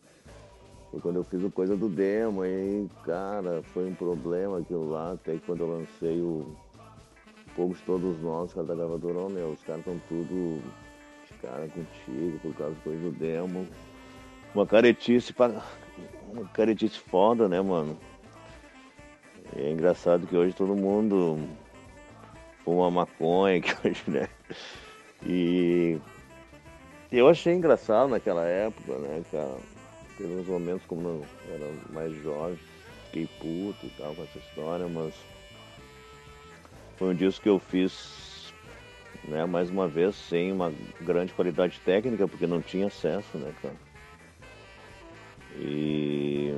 [0.91, 5.13] Foi quando eu fiz o Coisa do Demo, e, cara, foi um problema aquilo lá,
[5.13, 6.57] até que quando eu lancei o
[7.59, 10.63] poucos todos nós, cada gravadora, oh, meu, os caras estão tudo
[11.27, 13.67] de cara contigo por causa do coisa do demo.
[14.55, 15.35] Uma caretice,
[16.33, 17.99] uma caretice foda, né, mano?
[19.57, 21.37] E é engraçado que hoje todo mundo
[22.69, 24.29] fuma maconha, que hoje, né?
[25.27, 25.99] E
[27.11, 29.57] eu achei engraçado naquela época, né, cara?
[30.19, 32.59] Teve uns momentos como eu era mais jovem,
[33.07, 35.15] fiquei puto e tal com essa história, mas
[36.97, 38.53] foi um disco que eu fiz,
[39.25, 43.77] né, mais uma vez, sem uma grande qualidade técnica, porque não tinha acesso, né, cara?
[45.57, 46.53] E,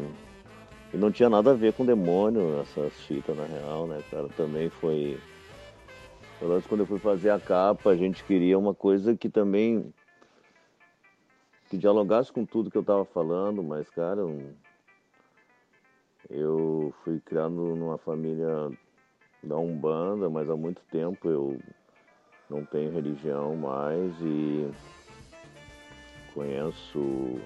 [0.92, 4.28] e não tinha nada a ver com demônio essas fitas, na real, né, cara?
[4.36, 5.20] Também foi.
[6.40, 9.92] Pelo menos quando eu fui fazer a capa, a gente queria uma coisa que também.
[11.68, 14.22] que dialogasse com tudo que eu tava falando, mas, cara,
[16.30, 18.72] eu fui criado numa família
[19.44, 21.58] da Umbanda, mas há muito tempo eu
[22.48, 24.68] não tenho religião mais e
[26.32, 27.38] conheço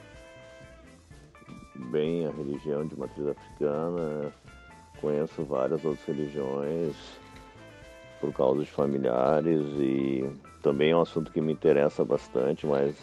[1.91, 4.33] bem a religião de matriz africana,
[5.01, 7.24] conheço várias outras religiões
[8.25, 10.25] por causa familiares e
[10.63, 12.97] também é um assunto que me interessa bastante, mas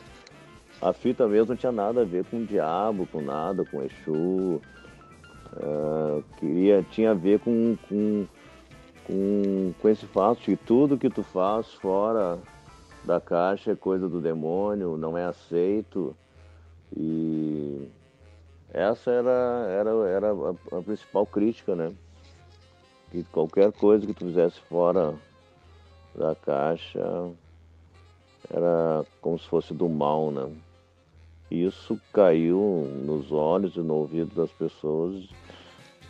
[0.81, 4.61] a fita mesmo não tinha nada a ver com o diabo, com nada, com Exu.
[5.53, 8.25] Uh, queria, tinha a ver com, com
[9.05, 12.39] com, com esse fato de tudo que tu faz fora
[13.03, 16.15] da caixa é coisa do demônio, não é aceito.
[16.95, 17.89] E
[18.71, 21.93] essa era, era, era a, a principal crítica, né?
[23.11, 25.13] Que qualquer coisa que tu fizesse fora
[26.15, 27.29] da caixa
[28.49, 30.49] era como se fosse do mal, né?
[31.49, 35.25] Isso caiu nos olhos e no ouvido das pessoas,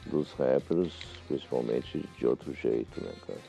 [0.05, 0.93] dos rappers,
[1.27, 3.39] principalmente de outro jeito, né, cara?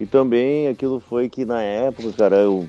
[0.00, 2.68] E também aquilo foi que na época, cara, eu,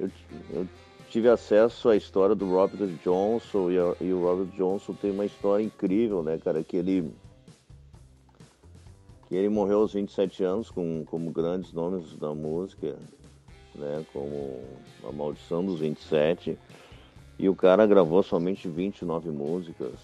[0.00, 0.10] eu,
[0.54, 0.66] eu
[1.10, 5.26] tive acesso à história do Robert Johnson e, a, e, o Robert Johnson tem uma
[5.26, 7.12] história incrível, né, cara, que ele
[9.36, 12.96] ele morreu aos 27 anos com como grandes nomes da música,
[13.74, 14.60] né, como
[15.08, 16.58] A Maldição dos 27.
[17.38, 19.94] E o cara gravou somente 29 músicas.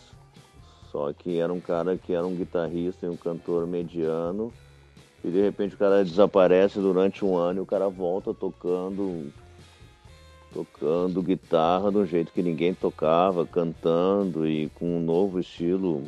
[0.90, 4.52] Só que era um cara que era um guitarrista e um cantor mediano.
[5.22, 9.32] E de repente o cara desaparece durante um ano e o cara volta tocando
[10.52, 16.02] tocando guitarra do jeito que ninguém tocava, cantando e com um novo estilo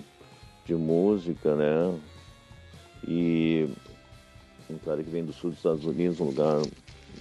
[0.64, 1.94] de música, né?
[3.06, 3.68] E
[4.68, 6.58] um cara que vem do sul dos Estados Unidos, um lugar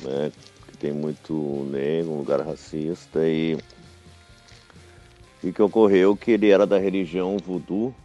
[0.02, 0.32] né,
[0.68, 1.34] que tem muito
[1.72, 3.58] negro, um lugar racista e
[5.42, 7.96] e que ocorreu que ele era da religião voodoo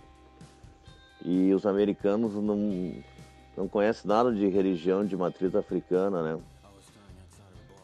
[1.24, 2.92] e os americanos não
[3.56, 6.40] não conhecem nada de religião de matriz africana, né?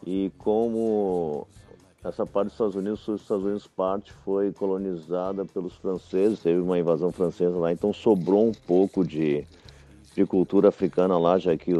[0.05, 1.47] E como
[2.03, 6.77] essa parte dos Estados Unidos, os Estados Unidos parte foi colonizada pelos franceses, teve uma
[6.77, 9.45] invasão francesa lá, então sobrou um pouco de,
[10.15, 11.71] de cultura africana lá, já que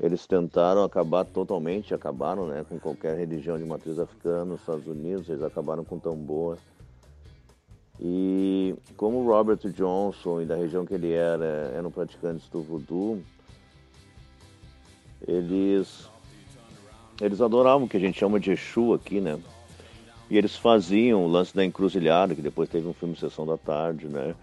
[0.00, 5.28] eles tentaram acabar totalmente, acabaram né, com qualquer religião de matriz africana nos Estados Unidos,
[5.28, 6.58] eles acabaram com tambor.
[8.00, 13.22] E como Robert Johnson e da região que ele era eram praticantes do voodoo,
[15.26, 16.08] eles
[17.20, 19.40] eles adoravam o que a gente chama de Exu aqui, né?
[20.28, 24.08] E eles faziam o lance da encruzilhada, que depois teve um filme Sessão da Tarde,
[24.08, 24.34] né?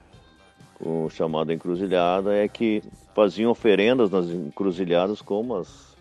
[0.83, 2.81] O chamado Encruzilhada é que
[3.13, 5.95] faziam oferendas nas encruzilhadas como as,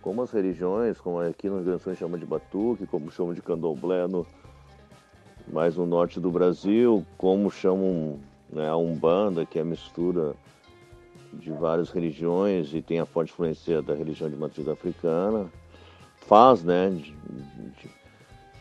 [0.00, 3.34] como as religiões, como aqui no Rio Grande do Sul chama de batuque, como chama
[3.34, 4.24] de candomblé no,
[5.48, 10.34] mais no norte do Brasil, como chamam né, a Umbanda, que é a mistura
[11.32, 15.46] de várias religiões e tem a forte influência da religião de matriz africana.
[16.16, 17.88] Faz, né, de, de,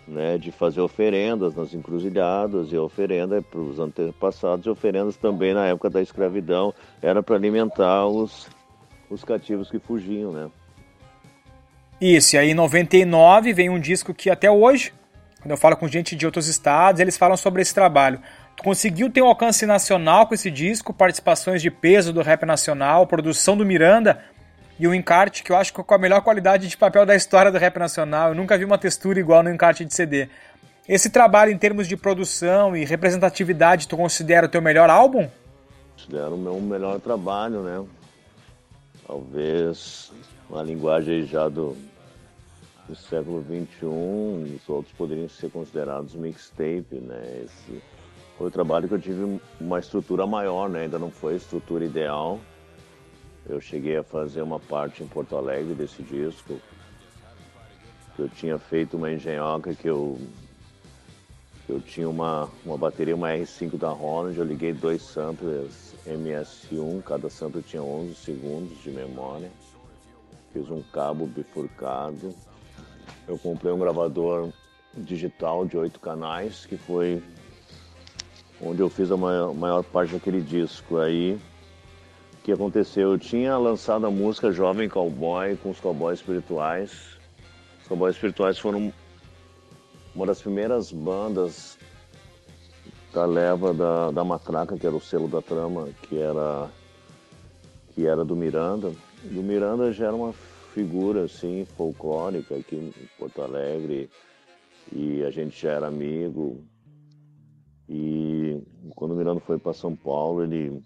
[0.08, 5.66] né, de fazer oferendas nas encruzilhadas e oferenda para os antepassados e oferendas também na
[5.66, 8.48] época da escravidão era para alimentar os,
[9.10, 10.50] os cativos que fugiam, né.
[12.00, 14.94] Isso, e aí em 99 vem um disco que até hoje,
[15.42, 18.20] quando eu falo com gente de outros estados, eles falam sobre esse trabalho.
[18.56, 23.08] Tu conseguiu ter um alcance nacional com esse disco, participações de peso do rap nacional,
[23.08, 24.22] produção do Miranda,
[24.80, 27.52] e o encarte que eu acho que com a melhor qualidade de papel da história
[27.52, 28.30] do rap nacional.
[28.30, 30.28] Eu nunca vi uma textura igual no encarte de CD.
[30.88, 35.28] Esse trabalho em termos de produção e representatividade, tu considera o teu melhor álbum?
[35.96, 37.84] Considero o meu melhor trabalho, né?
[39.08, 40.12] Talvez
[40.50, 41.76] uma linguagem já do,
[42.88, 47.44] do século XXI, os outros poderiam ser considerados mixtape, né?
[47.46, 47.82] Esse
[48.38, 50.82] foi o trabalho que eu tive uma estrutura maior, né?
[50.82, 52.40] Ainda não foi a estrutura ideal,
[53.48, 56.60] eu cheguei a fazer uma parte em Porto Alegre desse disco.
[58.18, 60.20] Eu tinha feito uma engenhoca que eu
[61.68, 67.28] eu tinha uma, uma bateria, uma R5 da Roland, eu liguei dois samplers MS1, cada
[67.28, 69.50] sampler tinha 11 segundos de memória.
[70.54, 72.36] Fiz um cabo bifurcado.
[73.28, 74.50] Eu comprei um gravador
[74.94, 77.22] digital de oito canais, que foi
[78.62, 81.00] onde eu fiz a maior, maior parte daquele disco.
[81.00, 81.40] Aí
[82.46, 83.14] que aconteceu?
[83.14, 87.18] Eu tinha lançado a música Jovem Cowboy com os Cowboys Espirituais.
[87.82, 88.94] Os Cowboys Espirituais foram
[90.14, 91.76] uma das primeiras bandas
[93.12, 96.70] da leva da, da Matraca, que era o selo da trama, que era,
[97.96, 98.92] que era do Miranda.
[99.24, 100.32] E o Miranda já era uma
[100.72, 104.08] figura assim, folclórica aqui em Porto Alegre
[104.92, 106.64] e a gente já era amigo.
[107.90, 108.62] E
[108.94, 110.84] quando o Miranda foi para São Paulo, ele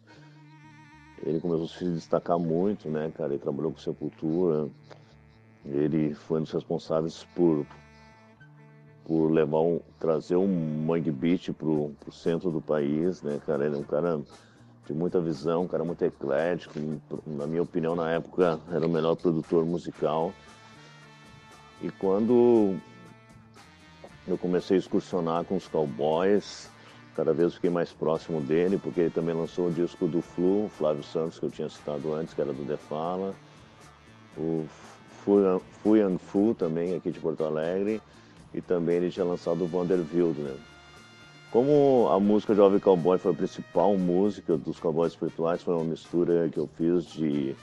[1.24, 3.34] ele começou a se destacar muito, né, cara?
[3.34, 4.70] Ele trabalhou com Sepultura.
[5.66, 7.66] Ele foi um dos responsáveis por,
[9.06, 10.48] por levar um, trazer um
[10.86, 13.66] mangue beat pro, pro centro do país, né, cara?
[13.66, 14.22] Ele é um cara
[14.86, 16.80] de muita visão, um cara muito eclético.
[17.28, 20.34] Na minha opinião, na época, era o melhor produtor musical.
[21.82, 22.78] E quando
[24.28, 26.70] eu comecei a excursionar com os cowboys,
[27.20, 31.04] cada vez fiquei mais próximo dele, porque ele também lançou o disco do Flu, Flávio
[31.04, 33.36] Santos, que eu tinha citado antes, que era do Defala.
[34.38, 34.66] O
[35.84, 38.02] Fui and Fu também aqui de Porto Alegre
[38.54, 40.56] e também ele tinha lançado o Vanderbilt, né?
[41.52, 46.48] Como a música Jovem Cowboy foi a principal música dos Cowboys Espirituais, foi uma mistura
[46.48, 47.54] que eu fiz de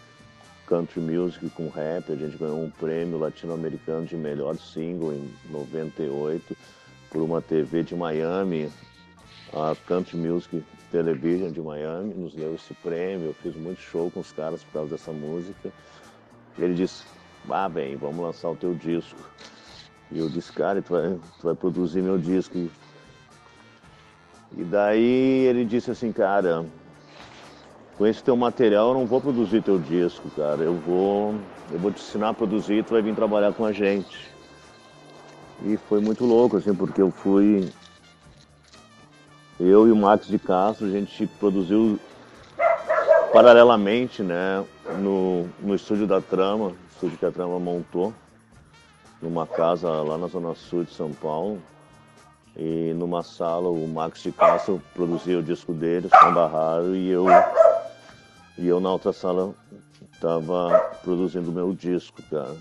[0.66, 2.12] country music com rap.
[2.12, 6.54] A gente ganhou um prêmio latino-americano de melhor single em 98
[7.08, 8.70] por uma TV de Miami,
[9.52, 13.28] a Country Music Television de Miami, nos deu esse prêmio.
[13.28, 15.72] Eu fiz muito show com os caras por causa dessa música.
[16.58, 17.04] Ele disse:
[17.48, 19.18] Ah, bem, vamos lançar o teu disco.
[20.10, 22.68] E eu disse: Cara, tu vai, tu vai produzir meu disco.
[24.56, 26.64] E daí ele disse assim, cara,
[27.98, 30.62] com esse teu material eu não vou produzir teu disco, cara.
[30.62, 31.34] Eu vou,
[31.70, 34.30] eu vou te ensinar a produzir tu vai vir trabalhar com a gente.
[35.64, 37.68] E foi muito louco, assim, porque eu fui.
[39.58, 41.98] Eu e o Max de Castro, a gente produziu
[43.32, 44.64] paralelamente, né,
[44.98, 48.12] no, no estúdio da Trama, estúdio que a Trama montou,
[49.20, 51.60] numa casa lá na Zona Sul de São Paulo.
[52.54, 57.26] E numa sala o Max de Castro produzia o disco dele, Samba Raro, e eu,
[58.56, 59.54] e eu na outra sala
[60.12, 62.56] estava produzindo o meu disco, cara.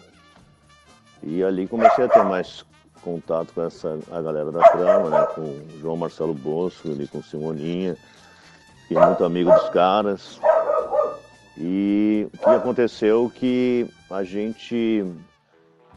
[1.23, 2.65] E ali comecei a ter mais
[3.05, 5.27] contato com essa, a galera da trama, né?
[5.35, 7.95] Com o João Marcelo Bosco, ali com Simoninha,
[8.81, 10.39] fiquei muito amigo dos caras.
[11.55, 15.05] E o que aconteceu que a gente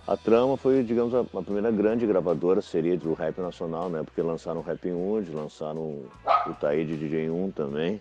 [0.06, 4.02] a Trama foi, digamos, a, a, primeira grande gravadora seria do rap nacional, né?
[4.02, 6.02] Porque lançaram o Rap Hood, lançaram
[6.46, 8.00] o Taíde DJ 1 também,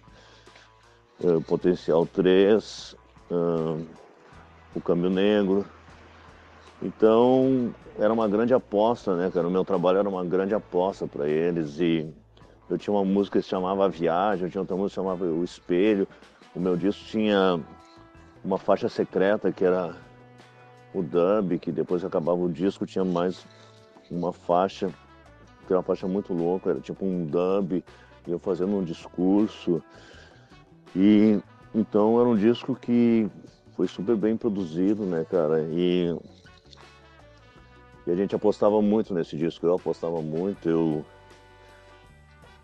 [1.19, 2.95] o eh, Potencial 3,
[3.29, 3.85] uh,
[4.73, 5.65] o Câmbio Negro.
[6.81, 9.47] Então, era uma grande aposta, né, cara?
[9.47, 12.07] O meu trabalho era uma grande aposta para eles e
[12.69, 15.25] eu tinha uma música que se chamava Viagem, eu tinha outra música que se chamava
[15.25, 16.07] O Espelho.
[16.55, 17.59] O meu disco tinha
[18.43, 19.95] uma faixa secreta que era
[20.93, 23.45] o dub, que depois que acabava o disco tinha mais
[24.09, 24.87] uma faixa,
[25.65, 27.83] que era uma faixa muito louca, era tipo um dub,
[28.27, 29.81] eu fazendo um discurso.
[30.95, 31.39] E
[31.73, 33.29] então era um disco que
[33.75, 35.61] foi super bem produzido, né, cara?
[35.69, 36.15] E,
[38.07, 41.05] e a gente apostava muito nesse disco, eu apostava muito, eu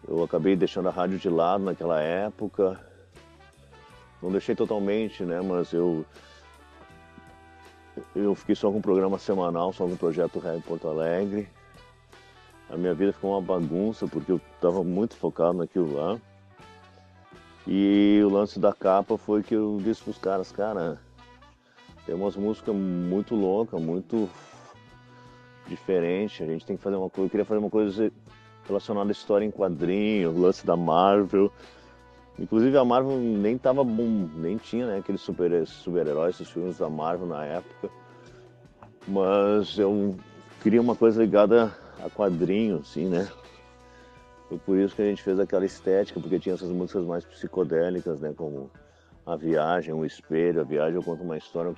[0.07, 2.79] eu acabei deixando a rádio de lado naquela época.
[4.21, 6.05] Não deixei totalmente, né, mas eu
[8.15, 11.49] eu fiquei só com um programa semanal, só com o projeto Rap Porto Alegre.
[12.69, 16.17] A minha vida ficou uma bagunça porque eu estava muito focado naquilo lá.
[17.67, 20.99] E o lance da capa foi que eu disse para os caras, cara,
[22.05, 24.29] tem umas músicas muito loucas, muito
[25.73, 26.43] diferente.
[26.43, 27.27] A gente tem que fazer uma coisa.
[27.27, 28.11] Eu queria fazer uma coisa
[28.67, 31.51] relacionada à história em quadrinho, o lance da Marvel.
[32.39, 36.89] Inclusive a Marvel nem tava bom, nem tinha né, aqueles super-heróis, super esses filmes da
[36.89, 37.89] Marvel na época.
[39.07, 40.15] Mas eu
[40.61, 43.29] queria uma coisa ligada a quadrinho, assim, né?
[44.49, 48.19] Foi por isso que a gente fez aquela estética, porque tinha essas músicas mais psicodélicas,
[48.19, 48.33] né?
[48.35, 48.71] Como
[49.25, 50.61] A Viagem, O Espelho.
[50.61, 51.73] A Viagem eu conto uma história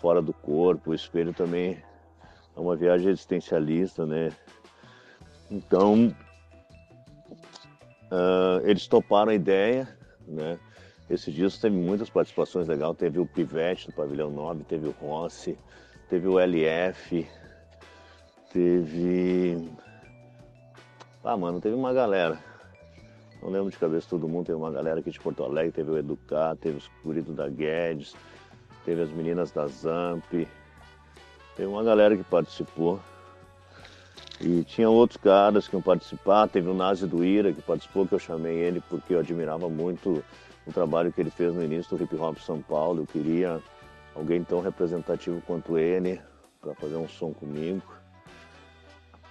[0.00, 0.90] fora do corpo.
[0.90, 1.82] O Espelho também
[2.56, 4.30] é uma viagem existencialista, né?
[5.50, 6.14] Então,
[8.12, 9.88] Uh, eles toparam a ideia,
[10.28, 10.58] né?
[11.08, 12.94] Esse disco teve muitas participações legais.
[12.98, 15.58] Teve o Pivete do Pavilhão 9, teve o Rossi,
[16.10, 17.26] teve o LF,
[18.52, 19.66] teve.
[21.24, 22.38] Ah, mano, teve uma galera.
[23.40, 24.46] Não lembro de cabeça todo mundo.
[24.46, 28.14] Teve uma galera aqui de Porto Alegre, teve o Educar, teve os Curido da Guedes,
[28.84, 30.22] teve as meninas da Zamp.
[31.62, 32.98] Teve uma galera que participou.
[34.40, 38.12] E tinha outros caras que iam participar, teve o Nazi do Ira que participou, que
[38.12, 40.24] eu chamei ele porque eu admirava muito
[40.66, 43.02] o trabalho que ele fez no início do hip hop São Paulo.
[43.02, 43.62] Eu queria
[44.12, 46.20] alguém tão representativo quanto ele
[46.60, 47.94] para fazer um som comigo.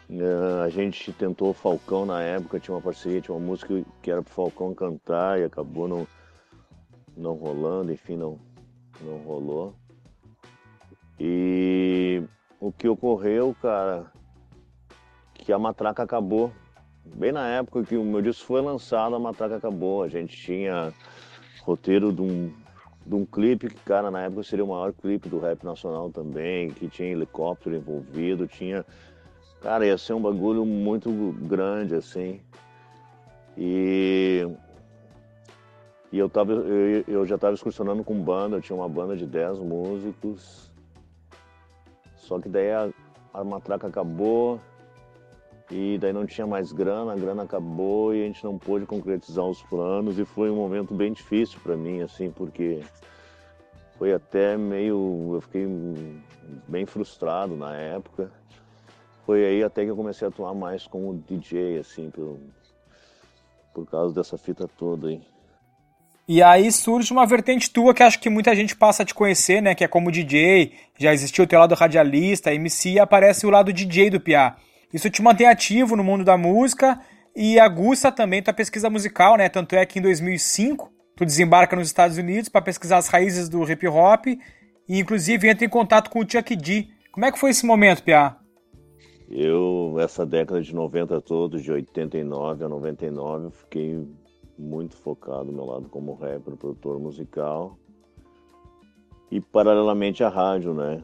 [0.10, 4.10] Uh, a gente tentou o Falcão na época, tinha uma parceria, tinha uma música que
[4.10, 6.08] era pro Falcão cantar e acabou não,
[7.18, 8.39] não rolando, enfim, não,
[9.01, 9.76] não rolou.
[11.24, 12.24] E
[12.59, 14.11] o que ocorreu, cara,
[15.36, 16.51] que a matraca acabou.
[17.05, 20.01] Bem na época que o meu disco foi lançado, a matraca acabou.
[20.01, 20.91] A gente tinha
[21.61, 22.51] roteiro de um,
[23.05, 26.72] de um clipe que, cara, na época seria o maior clipe do rap nacional também,
[26.72, 28.84] que tinha helicóptero envolvido, tinha.
[29.61, 31.11] Cara, ia ser um bagulho muito
[31.43, 32.41] grande, assim.
[33.55, 34.47] E.
[36.11, 39.28] E eu, tava, eu, eu já estava excursionando com banda, eu tinha uma banda de
[39.28, 40.70] 10 músicos.
[42.32, 42.89] Só que daí a,
[43.34, 44.57] a matraca acabou,
[45.69, 49.43] e daí não tinha mais grana, a grana acabou e a gente não pôde concretizar
[49.43, 52.79] os planos e foi um momento bem difícil para mim, assim, porque
[53.97, 55.32] foi até meio.
[55.34, 55.67] Eu fiquei
[56.69, 58.32] bem frustrado na época.
[59.25, 62.39] Foi aí até que eu comecei a atuar mais como DJ, assim, por,
[63.73, 65.21] por causa dessa fita toda aí.
[66.34, 69.61] E aí surge uma vertente tua que acho que muita gente passa a te conhecer,
[69.61, 69.75] né?
[69.75, 73.73] Que é como DJ, já existiu o teu lado radialista, MC, e aparece o lado
[73.73, 74.55] DJ do Piá.
[74.93, 76.97] Isso te mantém ativo no mundo da música
[77.36, 79.49] e aguça também tua pesquisa musical, né?
[79.49, 83.69] Tanto é que em 2005 tu desembarca nos Estados Unidos para pesquisar as raízes do
[83.69, 84.39] hip hop e
[84.88, 86.88] inclusive entra em contato com o Chuck D.
[87.11, 88.38] Como é que foi esse momento, Piá?
[89.29, 94.07] Eu, essa década de 90 toda, de 89 a 99, eu fiquei
[94.62, 97.78] muito focado meu lado como rapper, produtor musical.
[99.30, 101.03] E paralelamente à rádio, né?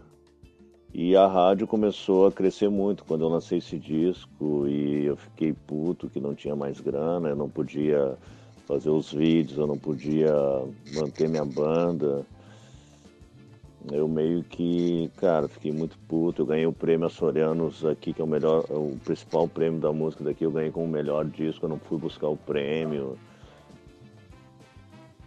[0.94, 5.54] E a rádio começou a crescer muito quando eu lancei esse disco e eu fiquei
[5.54, 8.18] puto que não tinha mais grana, eu não podia
[8.66, 10.34] fazer os vídeos, eu não podia
[10.96, 12.26] manter minha banda.
[13.92, 16.42] Eu meio que, cara, fiquei muito puto.
[16.42, 20.26] Eu ganhei o prêmio Açorianos aqui, que é o melhor, o principal prêmio da música
[20.26, 20.44] daqui.
[20.44, 23.18] Eu ganhei como melhor disco, eu não fui buscar o prêmio.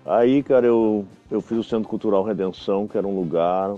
[0.05, 3.77] Aí, cara, eu, eu fiz o Centro Cultural Redenção, que era um lugar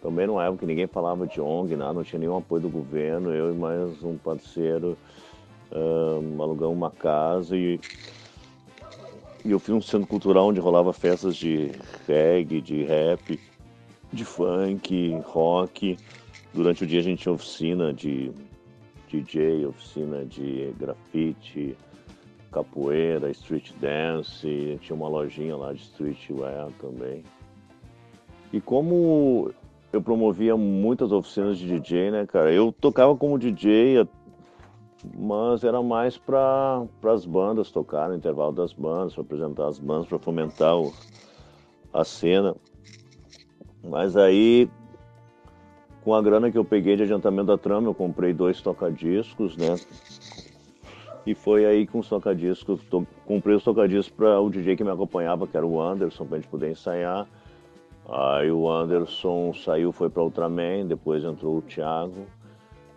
[0.00, 3.32] também numa época que ninguém falava de ONG, nada, não tinha nenhum apoio do governo.
[3.32, 4.96] Eu e mais um parceiro
[5.72, 7.80] um, alugamos uma casa e,
[9.44, 11.72] e eu fiz um centro cultural onde rolava festas de
[12.06, 13.40] reggae, de rap,
[14.12, 15.98] de funk, rock.
[16.54, 18.30] Durante o dia a gente tinha oficina de
[19.08, 21.76] DJ, oficina de grafite,
[22.50, 27.22] capoeira, street dance, tinha uma lojinha lá de streetwear também.
[28.52, 29.50] E como
[29.92, 32.52] eu promovia muitas oficinas de DJ, né, cara?
[32.52, 34.06] Eu tocava como DJ,
[35.14, 40.06] mas era mais para as bandas tocar, no intervalo das bandas, para apresentar as bandas,
[40.06, 40.92] para fomentar o,
[41.92, 42.54] a cena.
[43.82, 44.68] Mas aí,
[46.02, 49.76] com a grana que eu peguei de adiantamento da trama, eu comprei dois tocadiscos, né?
[51.26, 54.90] E foi aí com os tocadiscos, to, comprei os tocadiscos para o DJ que me
[54.90, 57.26] acompanhava, que era o Anderson, para a gente poder ensaiar.
[58.08, 62.26] Aí o Anderson saiu, foi para Ultraman, depois entrou o Thiago.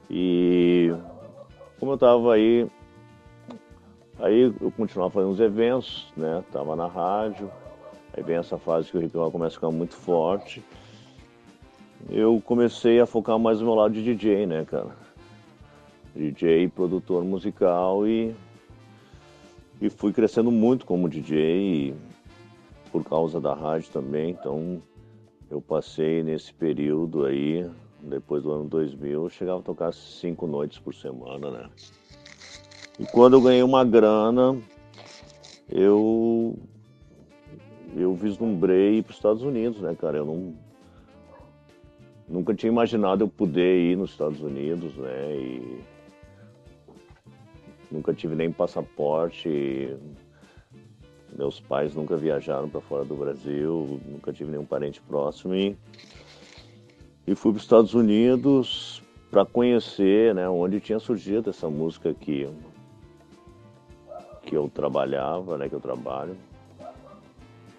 [0.08, 0.94] E
[1.80, 2.68] como eu estava aí,
[4.20, 6.44] aí eu continuava fazendo uns eventos, né?
[6.52, 7.50] Tava na rádio.
[8.16, 10.64] Aí vem essa fase que o hip começa a ficar muito forte.
[12.08, 15.09] Eu comecei a focar mais no meu lado de DJ, né, cara?
[16.20, 18.36] DJ, produtor musical e
[19.82, 21.96] e fui crescendo muito como DJ
[22.92, 24.82] por causa da rádio também, então
[25.50, 27.70] eu passei nesse período aí,
[28.02, 31.70] depois do ano 2000, eu chegava a tocar cinco noites por semana, né?
[33.00, 34.60] E quando eu ganhei uma grana,
[35.70, 36.58] eu
[37.96, 40.18] eu vislumbrei para os Estados Unidos, né, cara?
[40.18, 40.54] Eu não
[42.28, 45.36] nunca tinha imaginado eu poder ir nos Estados Unidos, né?
[45.36, 45.80] E
[47.92, 49.96] nunca tive nem passaporte.
[51.36, 55.78] Meus pais nunca viajaram para fora do Brasil, nunca tive nenhum parente próximo e,
[57.28, 62.50] e fui para os Estados Unidos para conhecer, né, onde tinha surgido essa música que
[64.44, 66.36] que eu trabalhava, né, que eu trabalho.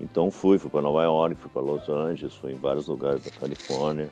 [0.00, 3.30] Então fui, fui para Nova York, fui para Los Angeles, fui em vários lugares da
[3.32, 4.08] Califórnia.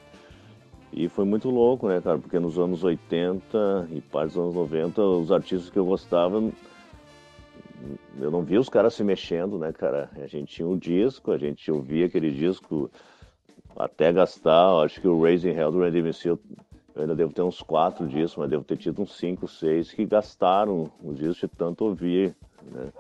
[0.93, 2.19] E foi muito louco, né, cara?
[2.19, 6.41] Porque nos anos 80 e parte dos anos 90, os artistas que eu gostava
[8.19, 10.11] eu não via os caras se mexendo, né, cara?
[10.17, 12.91] A gente tinha um disco, a gente ouvia aquele disco
[13.77, 14.85] até gastar.
[14.85, 16.39] Acho que o Raising Hell do Randy Seal,
[16.95, 20.05] eu ainda devo ter uns quatro discos, mas devo ter tido uns cinco, seis que
[20.05, 22.93] gastaram os discos de tanto ouvir, né?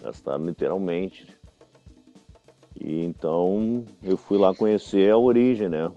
[0.00, 1.26] Gastaram literalmente.
[2.80, 5.90] E então eu fui lá conhecer a origem, né?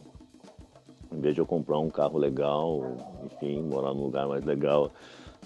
[1.15, 2.83] Em vez de eu comprar um carro legal,
[3.23, 4.91] enfim, morar num lugar mais legal,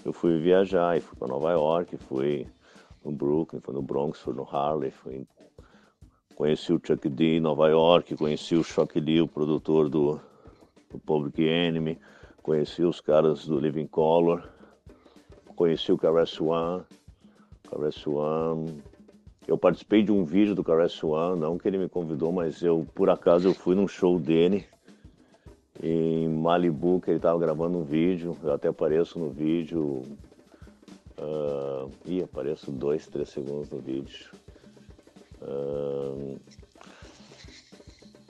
[0.04, 2.44] eu fui viajar e fui para Nova York, fui
[3.04, 5.24] no Brooklyn, foi no Bronx, foi no Harlem, foi...
[6.34, 10.20] conheci o Chuck D em Nova York, conheci o Shock Lee, o produtor do,
[10.90, 11.96] do Public Enemy,
[12.42, 14.42] conheci os caras do Living Color,
[15.54, 16.82] conheci o Caress One,
[17.70, 18.82] Caress One.
[19.46, 22.84] Eu participei de um vídeo do Caress One, não que ele me convidou, mas eu,
[22.92, 24.66] por acaso, eu fui num show dele
[25.82, 30.04] em Malibu, que ele estava gravando um vídeo, eu até apareço no vídeo,
[31.20, 34.30] Uh, ih, apareço dois, três segundos no vídeo.
[35.42, 36.40] Uh,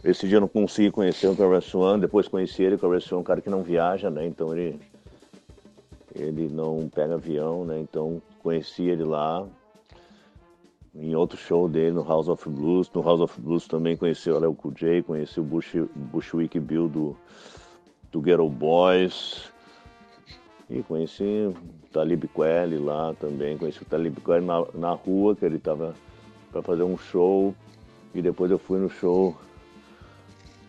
[0.03, 3.19] esse dia eu não consegui conhecer o Caress One, depois conheci ele, o Caress One
[3.19, 4.27] é um cara que não viaja, né?
[4.27, 4.81] Então ele,
[6.13, 7.79] ele não pega avião, né?
[7.79, 9.47] Então conheci ele lá.
[10.95, 12.91] Em outro show dele no House of Blues.
[12.93, 17.17] No House of Blues também conheci o Léo J, conheci o Bush, Bushwick Bill do,
[18.11, 19.51] do Ghetto Boys.
[20.69, 21.55] E conheci o
[21.93, 23.59] Talib Kweli lá também.
[23.59, 25.95] Conheci o Talib Kweli na, na rua, que ele estava
[26.53, 27.55] para fazer um show.
[28.15, 29.37] E depois eu fui no show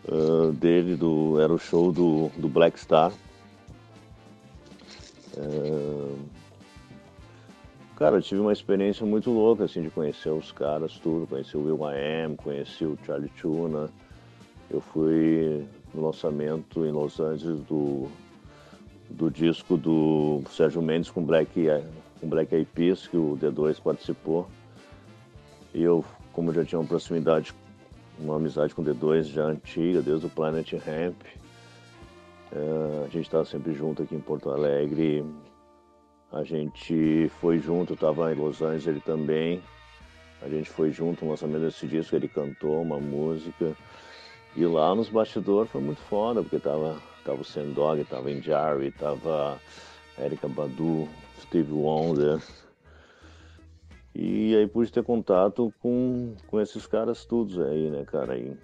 [0.08, 3.12] uh, dele, do, era o show do, do Black Star.
[5.36, 6.18] Uh,
[8.02, 11.24] cara, eu tive uma experiência muito louca, assim, de conhecer os caras, tudo.
[11.24, 13.88] Conheci o Will I Am, conheci o Charlie Tuna.
[14.68, 18.08] Eu fui no lançamento em Los Angeles do,
[19.08, 21.68] do disco do Sérgio Mendes com Black,
[22.20, 24.48] com Black Eyed Peas, que o D2 participou.
[25.72, 27.54] E eu, como já tinha uma proximidade
[28.18, 31.22] uma amizade com o D2 já antiga, desde o Planet Ramp.
[32.50, 35.24] É, a gente estava sempre junto aqui em Porto Alegre.
[36.32, 39.62] A gente foi junto, estava em Los Angeles ele também.
[40.40, 43.76] A gente foi junto no lançamento desse disco, ele cantou uma música.
[44.56, 48.90] E lá nos bastidores foi muito foda, porque tava, tava o Sendog, tava em Jarry,
[48.90, 49.60] tava
[50.18, 51.08] Erika Badu,
[51.40, 52.40] Steve Wonder,
[54.14, 58.36] e aí pude ter contato com, com esses caras todos aí, né, cara?
[58.36, 58.54] E...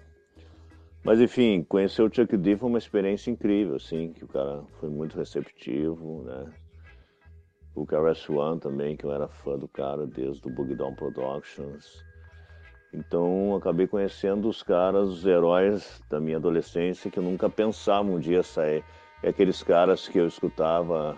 [1.03, 4.89] Mas enfim, conhecer o Chuck D foi uma experiência incrível, assim, que o cara foi
[4.89, 6.53] muito receptivo, né?
[7.79, 12.03] O KRS One também, que eu era fã do cara desde o Boogie Down Productions.
[12.93, 18.19] Então acabei conhecendo os caras, os heróis da minha adolescência, que eu nunca pensava um
[18.19, 18.83] dia sair.
[19.23, 21.17] É aqueles caras que eu escutava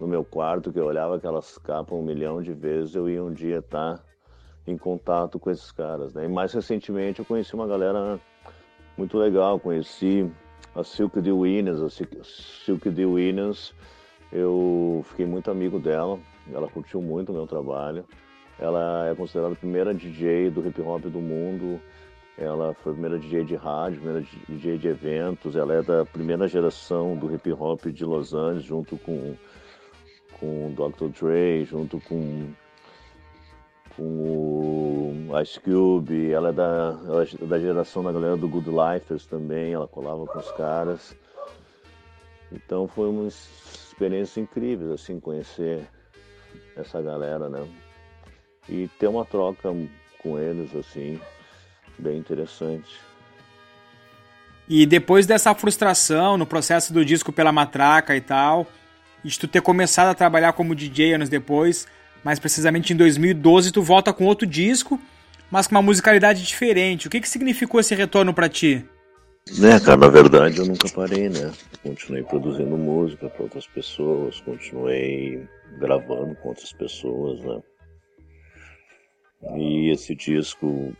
[0.00, 3.32] no meu quarto, que eu olhava aquelas capas um milhão de vezes, eu ia um
[3.32, 4.04] dia estar tá
[4.66, 6.14] em contato com esses caras.
[6.14, 6.24] Né?
[6.24, 8.18] E mais recentemente eu conheci uma galera
[8.96, 10.30] muito legal, conheci
[10.74, 11.30] a Silk D.
[11.30, 13.04] Williams, a Silk D.
[13.04, 13.74] Williams,
[14.32, 16.18] eu fiquei muito amigo dela,
[16.52, 18.04] ela curtiu muito o meu trabalho.
[18.58, 21.80] Ela é considerada a primeira DJ do hip hop do mundo.
[22.36, 25.56] Ela foi a primeira DJ de rádio, primeira DJ de eventos.
[25.56, 29.34] Ela é da primeira geração do hip hop de Los Angeles, junto com
[30.38, 31.08] com o Dr.
[31.08, 32.52] Dre, junto com,
[33.96, 36.30] com o Ice Cube.
[36.30, 40.26] Ela é da, ela é da geração da galera do Good Lifers também, ela colava
[40.26, 41.16] com os caras.
[42.52, 43.28] Então foi uma
[43.94, 45.84] experiência incrível, assim, conhecer
[46.76, 47.64] essa galera, né?
[48.68, 49.70] E ter uma troca
[50.18, 51.20] com eles, assim,
[51.98, 53.00] bem interessante.
[54.68, 58.66] E depois dessa frustração no processo do disco pela matraca e tal,
[59.22, 61.86] de tu ter começado a trabalhar como DJ anos depois,
[62.24, 65.00] mais precisamente em 2012 tu volta com outro disco,
[65.50, 67.06] mas com uma musicalidade diferente.
[67.06, 68.84] O que que significou esse retorno para ti?
[69.52, 71.52] Né, cara, na verdade eu nunca parei, né?
[71.82, 75.46] Continuei produzindo música para outras pessoas, continuei
[75.78, 77.62] gravando com outras pessoas, né?
[79.56, 80.96] E esse disco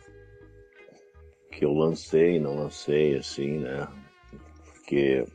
[1.51, 3.87] que eu lancei, não lancei assim, né?
[4.73, 5.25] Porque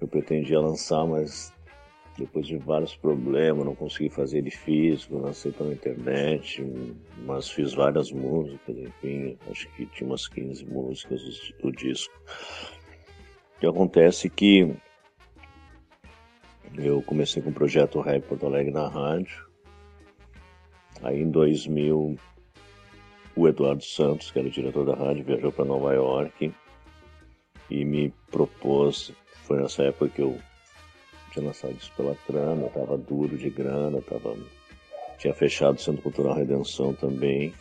[0.00, 1.52] eu pretendia lançar, mas
[2.18, 6.62] depois de vários problemas, não consegui fazer ele físico, lancei pela internet,
[7.24, 11.22] mas fiz várias músicas, enfim, acho que tinha umas 15 músicas
[11.62, 12.14] do, disco.
[13.56, 14.74] O que acontece é que
[16.76, 19.46] eu comecei com o projeto Rap Porto Alegre na rádio,
[21.02, 22.16] aí em 2000
[23.36, 26.52] o Eduardo Santos, que era o diretor da rádio, viajou para Nova York
[27.70, 29.12] e me propôs,
[29.44, 30.38] foi nessa época que eu
[31.30, 34.36] tinha lançado isso pela Trama, estava duro de grana, tava,
[35.18, 37.54] tinha fechado o Centro Cultural Redenção também.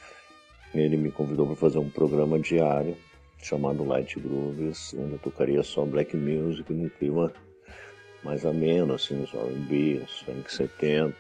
[0.73, 2.95] Ele me convidou para fazer um programa diário
[3.41, 7.31] chamado Light Grooves, onde eu tocaria só black music num clima
[8.23, 11.15] mais ameno, assim, os R&B, os funk 70,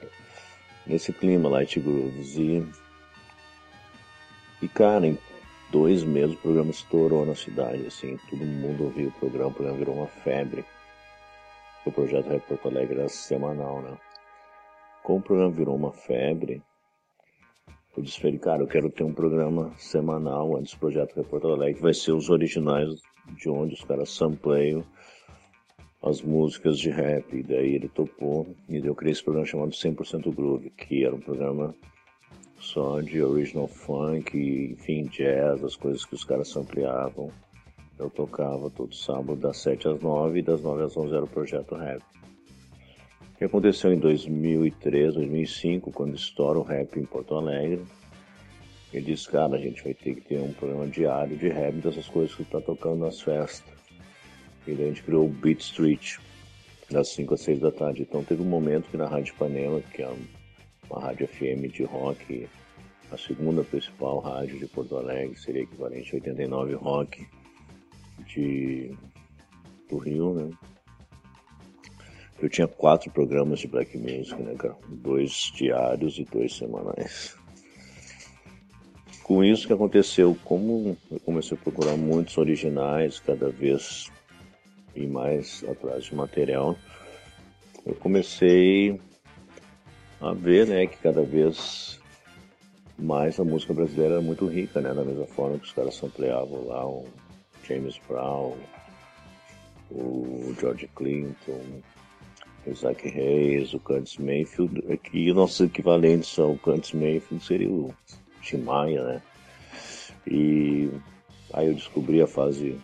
[0.85, 2.35] nesse clima Light Grooves.
[2.35, 2.65] E,
[4.61, 5.17] e cara, em
[5.71, 9.77] dois meses o programa estourou na cidade, assim, todo mundo ouviu o programa, o programa
[9.77, 10.65] virou uma febre
[11.85, 13.97] o projeto Rap Porto Alegre era semanal, né?
[15.03, 16.61] Como o programa virou uma febre,
[17.95, 21.81] eu disse cara, eu quero ter um programa semanal antes do projeto Rap Porto Alegre,
[21.81, 23.01] vai ser os originais
[23.35, 24.83] de onde os caras sampleiam
[26.01, 27.35] as músicas de rap.
[27.35, 31.19] E daí ele topou e eu criei esse programa chamado 100% Groove, que era um
[31.19, 31.75] programa
[32.59, 34.37] só de original funk,
[34.73, 37.31] enfim, jazz, as coisas que os caras sampleavam.
[37.99, 41.27] Eu tocava todo sábado das 7 às 9 e das 9 às 11 era o
[41.27, 42.01] Projeto Rap.
[43.33, 47.83] O que aconteceu em 2003, 2005, quando estoura o rap em Porto Alegre,
[48.93, 52.07] ele disse, cara, a gente vai ter que ter um programa diário de rap dessas
[52.07, 53.77] coisas que tá tocando nas festas.
[54.65, 56.19] E daí a gente criou o Beat Street,
[56.89, 58.03] das 5 às 6 da tarde.
[58.03, 60.09] Então teve um momento que na Rádio Panema, que é
[60.89, 62.47] uma rádio FM de rock
[63.11, 67.27] a segunda principal rádio de Porto Alegre, seria equivalente a 89 Rock
[68.29, 68.95] de,
[69.89, 70.51] do Rio, né?
[72.41, 74.77] Eu tinha quatro programas de black music, né, cara?
[74.87, 77.35] Dois diários e dois semanais.
[79.23, 84.09] Com isso que aconteceu, como eu comecei a procurar muitos originais, cada vez
[84.95, 86.75] ir mais atrás de material,
[87.85, 88.99] eu comecei
[90.21, 91.99] a ver, né, que cada vez
[92.97, 96.65] mais a música brasileira era muito rica, né, da mesma forma que os caras sampleavam
[96.65, 97.05] lá o
[97.69, 98.57] James Brown,
[99.91, 101.81] o George Clinton,
[102.65, 107.93] o Isaac Hayes, o Curtis Mayfield, aqui nossos equivalentes são o Curtis Mayfield seria o
[108.41, 109.21] Tim Maia, né,
[110.25, 110.89] e
[111.53, 112.79] aí eu descobri a fase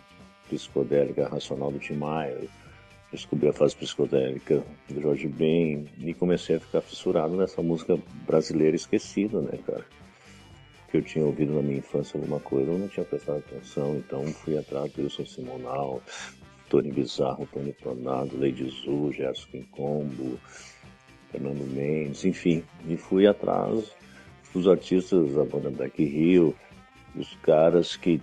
[0.48, 2.48] psicodélica racional do Tim Maia,
[3.12, 8.76] descobri a fase psicodélica do Jorge Ben e comecei a ficar fissurado nessa música brasileira
[8.76, 9.84] esquecida, né, cara?
[10.88, 14.24] Que eu tinha ouvido na minha infância alguma coisa, eu não tinha prestado atenção, então
[14.26, 16.02] fui atrás do Wilson Simonal,
[16.68, 20.38] Tony Bizarro, Tony Tornado, Lady Zu, Gerson Quincombo,
[21.30, 23.90] Fernando Mendes, enfim, e fui atrás
[24.52, 26.54] dos artistas da banda Black Hill,
[27.14, 28.20] dos caras que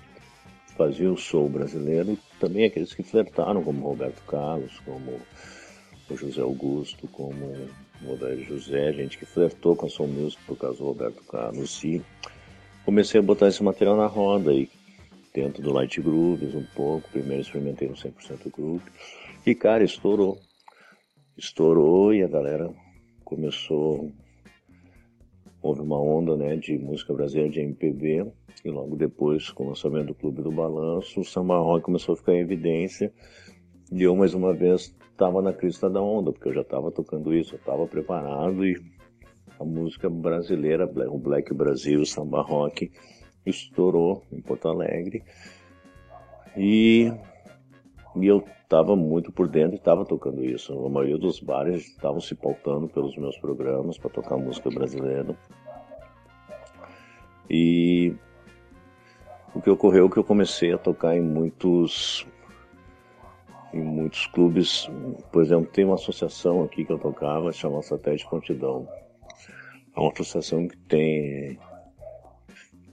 [0.78, 5.20] faziam o show brasileiro e também aqueles que flertaram, como Roberto Carlos, como
[6.10, 7.70] o José Augusto, como
[8.04, 11.84] o Odair José, gente que flertou com a Soul Music por causa do Roberto Carlos.
[11.84, 12.02] E
[12.86, 14.70] comecei a botar esse material na roda aí,
[15.34, 17.10] dentro do Light Grooves um pouco.
[17.10, 18.84] Primeiro experimentei no 100% Groove.
[19.46, 20.40] E, cara, estourou.
[21.38, 22.70] Estourou e a galera
[23.24, 24.12] começou...
[25.62, 28.30] Houve uma onda, né, de música brasileira, de MPB
[28.66, 32.18] e logo depois, com o lançamento do Clube do Balanço, o samba rock começou a
[32.18, 33.14] ficar em evidência.
[33.92, 37.34] E eu, mais uma vez, estava na crista da onda, porque eu já estava tocando
[37.34, 38.76] isso, eu estava preparado e
[39.60, 42.92] a música brasileira, o Black Brasil, o samba rock,
[43.46, 45.24] estourou em Porto Alegre.
[46.56, 47.12] E,
[48.16, 50.74] e eu estava muito por dentro e estava tocando isso.
[50.86, 55.36] A maioria dos bares estavam se pautando pelos meus programas para tocar música brasileira.
[57.50, 58.16] E
[59.54, 62.26] o que ocorreu é que eu comecei a tocar em muitos
[63.74, 64.88] em muitos clubes,
[65.32, 68.88] por exemplo, tem uma associação aqui que eu tocava, chamada Satélite Prontidão.
[69.96, 71.58] É uma associação que tem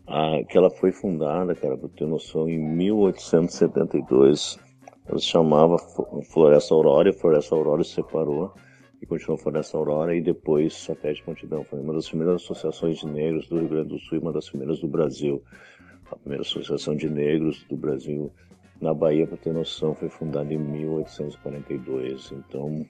[0.07, 4.59] a, que ela foi fundada, cara, para ter noção, em 1872.
[5.07, 8.55] Ela se chamava Floresta Aurora, e Floresta Aurora se separou
[9.01, 11.64] e continuou Floresta Aurora e depois Satélite Prontidão.
[11.64, 14.48] Foi uma das primeiras associações de negros do Rio Grande do Sul e uma das
[14.48, 15.42] primeiras do Brasil
[16.12, 18.32] a primeira associação de negros do Brasil
[18.80, 22.32] na Bahia, para ter noção, foi fundada em 1842.
[22.32, 22.84] Então,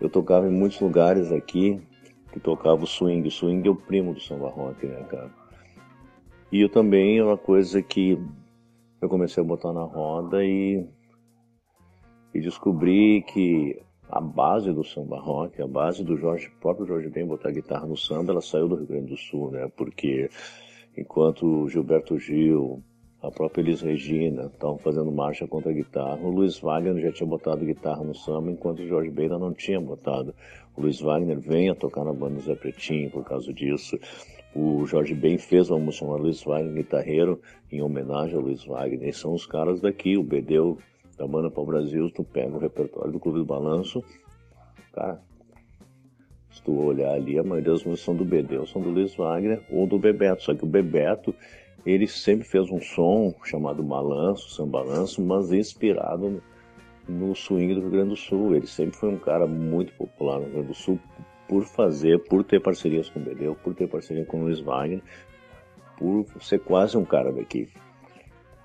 [0.00, 1.80] eu tocava em muitos lugares aqui
[2.34, 3.28] que tocava o swing.
[3.28, 5.30] O swing é o primo do samba rock, né, cara?
[6.50, 8.18] E eu também, uma coisa que
[9.00, 10.84] eu comecei a botar na roda e,
[12.34, 13.80] e descobri que
[14.10, 17.96] a base do samba rock, a base do Jorge, próprio Jorge Ben botar guitarra no
[17.96, 19.70] samba, ela saiu do Rio Grande do Sul, né?
[19.76, 20.28] Porque
[20.96, 22.82] enquanto Gilberto Gil,
[23.26, 26.18] a própria Elis Regina estavam fazendo marcha contra a guitarra.
[26.22, 29.80] O Luiz Wagner já tinha botado guitarra no samba, enquanto o Jorge Beira não tinha
[29.80, 30.34] botado.
[30.76, 33.98] O Luiz Wagner vem a tocar na banda Zé Pretinho por causa disso.
[34.54, 37.40] O Jorge Ben fez uma música chamada Luiz Wagner Guitarreiro,
[37.72, 39.08] em homenagem ao Luiz Wagner.
[39.08, 40.78] E são os caras daqui, o Bedeu
[41.16, 44.02] da banda para o Brasil, tu pega o repertório do Clube do Balanço,
[44.92, 45.20] cara,
[46.54, 49.60] se tu olhar ali, a maioria das músicas são do Bedeu, são do Luiz Wagner
[49.70, 50.42] ou do Bebeto.
[50.44, 51.34] Só que o Bebeto,
[51.84, 56.42] ele sempre fez um som chamado balanço, sambalanço, mas inspirado
[57.08, 58.54] no, swing do Rio Grande do Sul.
[58.54, 60.98] Ele sempre foi um cara muito popular no Rio Grande do Sul
[61.46, 65.02] por fazer, por ter parcerias com o Bedeu, por ter parceria com o Luiz Wagner,
[65.98, 67.68] por ser quase um cara daqui.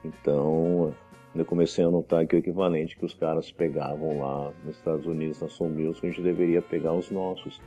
[0.03, 0.95] Então,
[1.36, 5.41] eu comecei a notar que o equivalente que os caras pegavam lá nos Estados Unidos,
[5.41, 7.61] na Soul Music, a gente deveria pegar os nossos.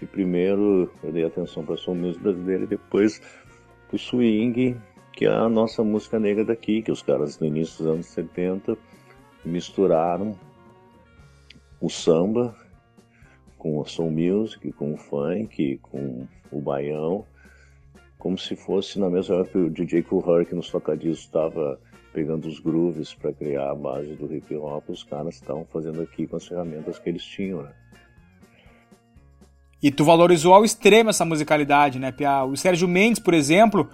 [0.00, 3.20] E primeiro eu dei atenção para a Soul Music brasileira e depois
[3.92, 4.76] o swing,
[5.12, 8.76] que é a nossa música negra daqui, que os caras no início dos anos 70
[9.44, 10.38] misturaram
[11.80, 12.54] o samba
[13.58, 17.24] com a soul music, com o funk, com o baião,
[18.18, 21.78] como se fosse na mesma época o DJ Cool Herc nos tocadiscos estava
[22.12, 26.26] pegando os grooves para criar a base do hip hop, os caras estavam fazendo aqui
[26.26, 27.72] com as ferramentas que eles tinham, né?
[29.82, 32.44] E tu valorizou ao extremo essa musicalidade, né, Pia?
[32.44, 33.90] O Sérgio Mendes, por exemplo,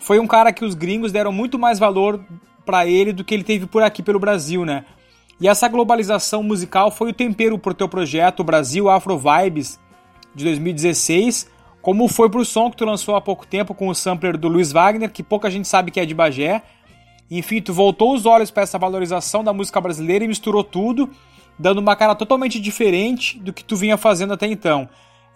[0.00, 2.20] foi um cara que os gringos deram muito mais valor
[2.64, 4.84] para ele do que ele teve por aqui pelo Brasil, né?
[5.40, 9.78] E essa globalização musical foi o tempero pro teu projeto Brasil Afro Vibes
[10.34, 14.36] de 2016, como foi pro som que tu lançou há pouco tempo com o sampler
[14.36, 16.62] do Luiz Wagner, que pouca gente sabe que é de Bagé.
[17.30, 21.08] Enfim, tu voltou os olhos para essa valorização da música brasileira e misturou tudo,
[21.58, 24.88] dando uma cara totalmente diferente do que tu vinha fazendo até então.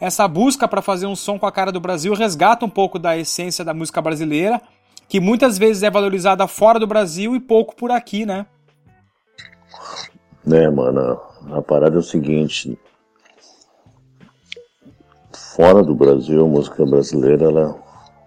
[0.05, 3.17] Essa busca para fazer um som com a cara do Brasil resgata um pouco da
[3.17, 4.61] essência da música brasileira,
[5.09, 8.45] que muitas vezes é valorizada fora do Brasil e pouco por aqui, né?
[10.45, 11.19] Né, mano,
[11.51, 12.79] a parada é o seguinte,
[15.33, 17.75] fora do Brasil, a música brasileira ela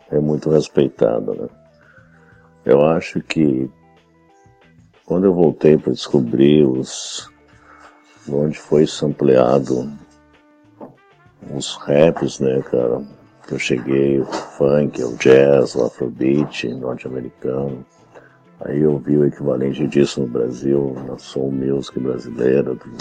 [0.10, 1.48] é muito respeitada, né?
[2.66, 3.70] Eu acho que
[5.06, 7.30] quando eu voltei para descobrir os
[8.28, 9.96] onde foi sampleado
[11.54, 13.02] os raps, né, cara,
[13.50, 17.86] eu cheguei o funk, o jazz, o afrobeat norte-americano.
[18.62, 22.98] Aí eu vi o equivalente disso no Brasil, na soul music brasileira, do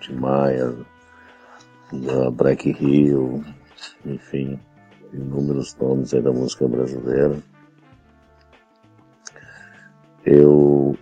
[0.00, 0.74] Tim Maia,
[1.92, 3.42] da Black Hill,
[4.04, 4.58] enfim,
[5.12, 7.36] inúmeros nomes aí da música brasileira.
[10.24, 10.96] Eu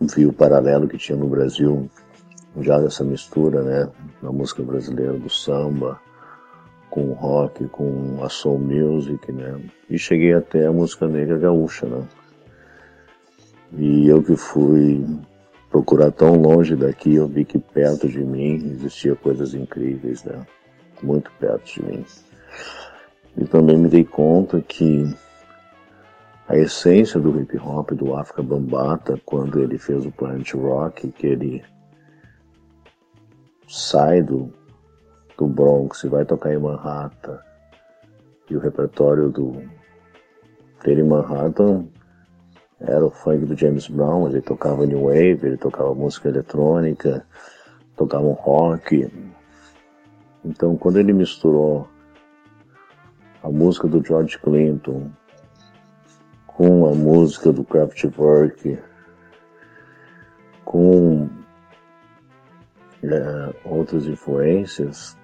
[0.00, 1.90] vi o paralelo que tinha no Brasil
[2.60, 3.88] já dessa mistura, né,
[4.22, 6.00] na música brasileira do samba
[6.90, 11.86] com o rock, com a soul music, né, e cheguei até a música negra gaúcha,
[11.86, 12.04] né.
[13.74, 15.02] E eu que fui
[15.70, 20.46] procurar tão longe daqui, eu vi que perto de mim existia coisas incríveis, né?
[21.02, 22.04] Muito perto de mim.
[23.38, 25.10] E também me dei conta que
[26.46, 31.26] a essência do hip hop do África Bambata, quando ele fez o Planet Rock, que
[31.26, 31.64] ele
[33.72, 34.52] sai do,
[35.38, 37.40] do Bronx e vai tocar em Manhattan,
[38.50, 39.62] e o repertório do
[40.84, 41.86] dele em Manhattan
[42.78, 47.24] era o funk do James Brown, ele tocava New Wave, ele tocava música eletrônica,
[47.96, 49.10] tocava um rock.
[50.44, 51.88] Então quando ele misturou
[53.42, 55.10] a música do George Clinton
[56.46, 58.78] com a música do Kraftwerk,
[60.62, 61.30] com
[63.04, 65.16] é, outras influências,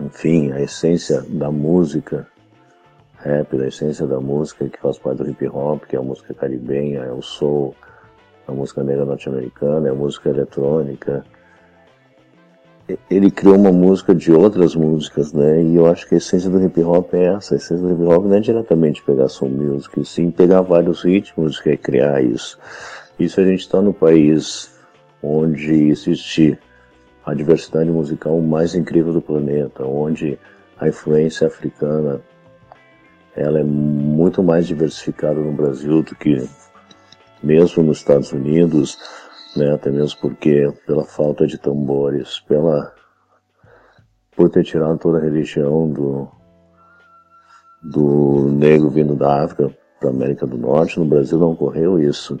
[0.00, 2.26] enfim, a essência da música
[3.18, 6.34] rap, da essência da música que faz parte do hip hop, que é a música
[6.34, 7.74] caribenha, é o soul,
[8.46, 11.24] a música negra norte-americana, é a música eletrônica.
[13.10, 15.60] Ele criou uma música de outras músicas, né?
[15.60, 17.54] E eu acho que a essência do hip hop é essa.
[17.54, 21.60] A essência do hip hop não é diretamente pegar soul music, sim pegar vários ritmos
[21.66, 22.58] e criar isso.
[23.18, 24.75] Isso a gente está no país
[25.26, 26.58] onde existe
[27.24, 30.38] a diversidade musical mais incrível do planeta, onde
[30.78, 32.20] a influência africana
[33.34, 36.48] ela é muito mais diversificada no Brasil do que
[37.42, 38.98] mesmo nos Estados Unidos,
[39.56, 42.94] né, até mesmo porque pela falta de tambores, pela
[44.34, 46.28] por ter tirado toda a religião do
[47.82, 49.70] do negro vindo da África
[50.00, 52.38] para América do Norte, no Brasil não ocorreu isso.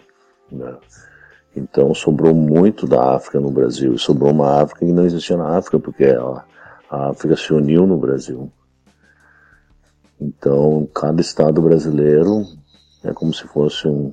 [0.50, 0.74] Né?
[1.56, 5.56] Então sobrou muito da África no Brasil, e sobrou uma África que não existia na
[5.56, 6.44] África, porque a,
[6.90, 8.52] a África se uniu no Brasil.
[10.20, 12.44] Então, cada estado brasileiro
[13.02, 14.12] é como se fosse um,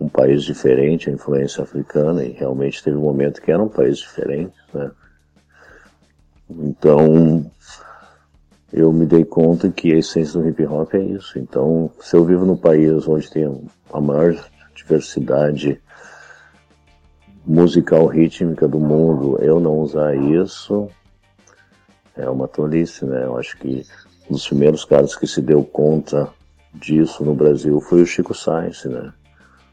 [0.00, 3.98] um país diferente, a influência africana, e realmente teve um momento que era um país
[3.98, 4.90] diferente, né?
[6.48, 7.50] Então,
[8.72, 11.38] eu me dei conta que a essência do hip hop é isso.
[11.38, 13.44] Então, se eu vivo num país onde tem
[13.92, 14.34] a maior
[14.74, 15.80] diversidade
[17.46, 20.88] musical rítmica do mundo, eu não usar isso
[22.16, 23.24] é uma tolice, né?
[23.24, 23.84] Eu acho que
[24.28, 26.28] um dos primeiros caras que se deu conta
[26.72, 29.12] disso no Brasil foi o Chico Sainz, né?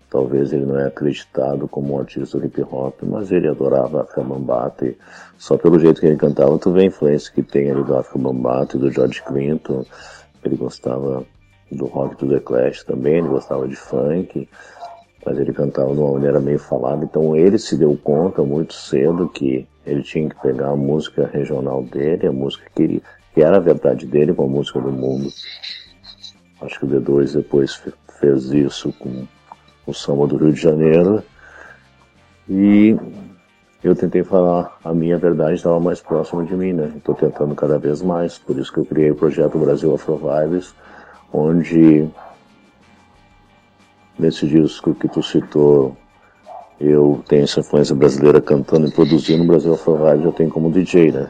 [0.10, 4.86] Talvez ele não é acreditado como um artista hip hop, mas ele adorava África Bambata
[4.86, 4.98] e
[5.38, 8.20] só pelo jeito que ele cantava, tu vê a influência que tem ali do África
[8.20, 9.86] Bambata e do George Clinton.
[10.44, 11.24] Ele gostava
[11.72, 14.50] do rock do The Clash também, ele gostava de funk,
[15.26, 19.30] mas ele cantava de uma maneira meio falada, então ele se deu conta muito cedo
[19.30, 23.04] que ele tinha que pegar a música regional dele, a música que ele
[23.34, 25.32] que era a verdade dele com a música do mundo.
[26.62, 27.82] Acho que o D2 depois
[28.20, 29.26] fez isso com
[29.86, 31.24] o samba do Rio de Janeiro.
[32.50, 32.96] E
[33.84, 36.92] eu tentei falar a minha verdade estava mais próxima de mim, né?
[36.96, 40.76] Estou tentando cada vez mais, por isso que eu criei o projeto Brasil Afro Vibes,
[41.34, 42.08] onde
[44.18, 45.95] nesse disco que tu citou,
[46.80, 51.30] eu tenho essa influência brasileira cantando e produzindo Brasil Vibes, eu tenho como DJ, né?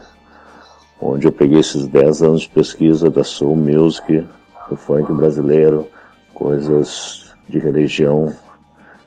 [1.02, 4.26] onde eu peguei esses 10 anos de pesquisa da soul music,
[4.70, 5.88] do funk brasileiro,
[6.34, 8.34] coisas de religião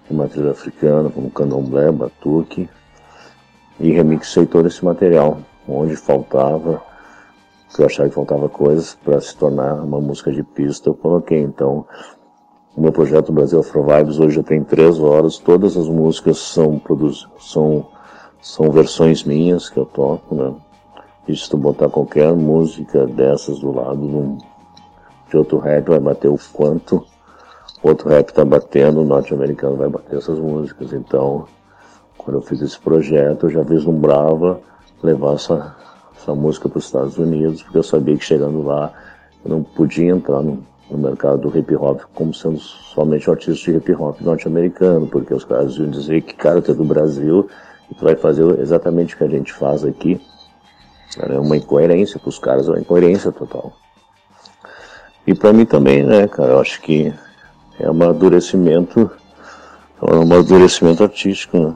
[0.08, 2.68] de matriz africana, como candomblé, batuque,
[3.80, 6.82] e remixei todo esse material, onde faltava
[7.74, 11.40] porque eu achava que faltava coisas para se tornar uma música de pista, eu coloquei.
[11.40, 11.84] Então,
[12.76, 16.80] o meu projeto Brasil Afro Vibes hoje já tem três horas, todas as músicas são,
[17.38, 17.86] são,
[18.42, 20.52] são versões minhas que eu toco, né?
[21.28, 24.38] E se tu botar qualquer música dessas do lado
[25.30, 27.04] de outro rap, vai bater o quanto
[27.82, 30.92] outro rap tá batendo, o norte-americano vai bater essas músicas.
[30.92, 31.46] Então,
[32.18, 34.60] quando eu fiz esse projeto, eu já vislumbrava
[35.02, 35.76] levar essa,
[36.16, 38.92] essa música para os Estados Unidos, porque eu sabia que chegando lá
[39.44, 43.70] eu não podia entrar no, no mercado do hip hop como sendo somente um artista
[43.70, 47.48] de hip hop norte-americano, porque os caras iam dizer que, cara, tu é do Brasil
[47.90, 50.20] e tu vai fazer exatamente o que a gente faz aqui.
[51.18, 53.72] É uma incoerência para os caras, uma incoerência total.
[55.26, 57.12] E para mim também, né, cara, eu acho que
[57.78, 59.10] é um amadurecimento,
[60.02, 61.74] é um amadurecimento artístico, né?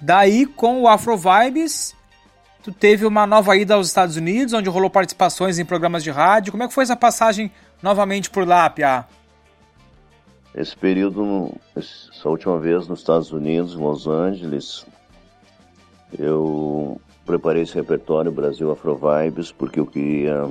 [0.00, 1.94] Daí, com o Afro Vibes,
[2.62, 6.52] tu teve uma nova ida aos Estados Unidos, onde rolou participações em programas de rádio.
[6.52, 7.50] Como é que foi essa passagem
[7.82, 9.06] novamente por lá, Pia?
[10.54, 14.84] Esse período, essa última vez nos Estados Unidos, em Los Angeles,
[16.18, 20.50] eu preparei esse repertório Brasil Afro Vibes porque eu queria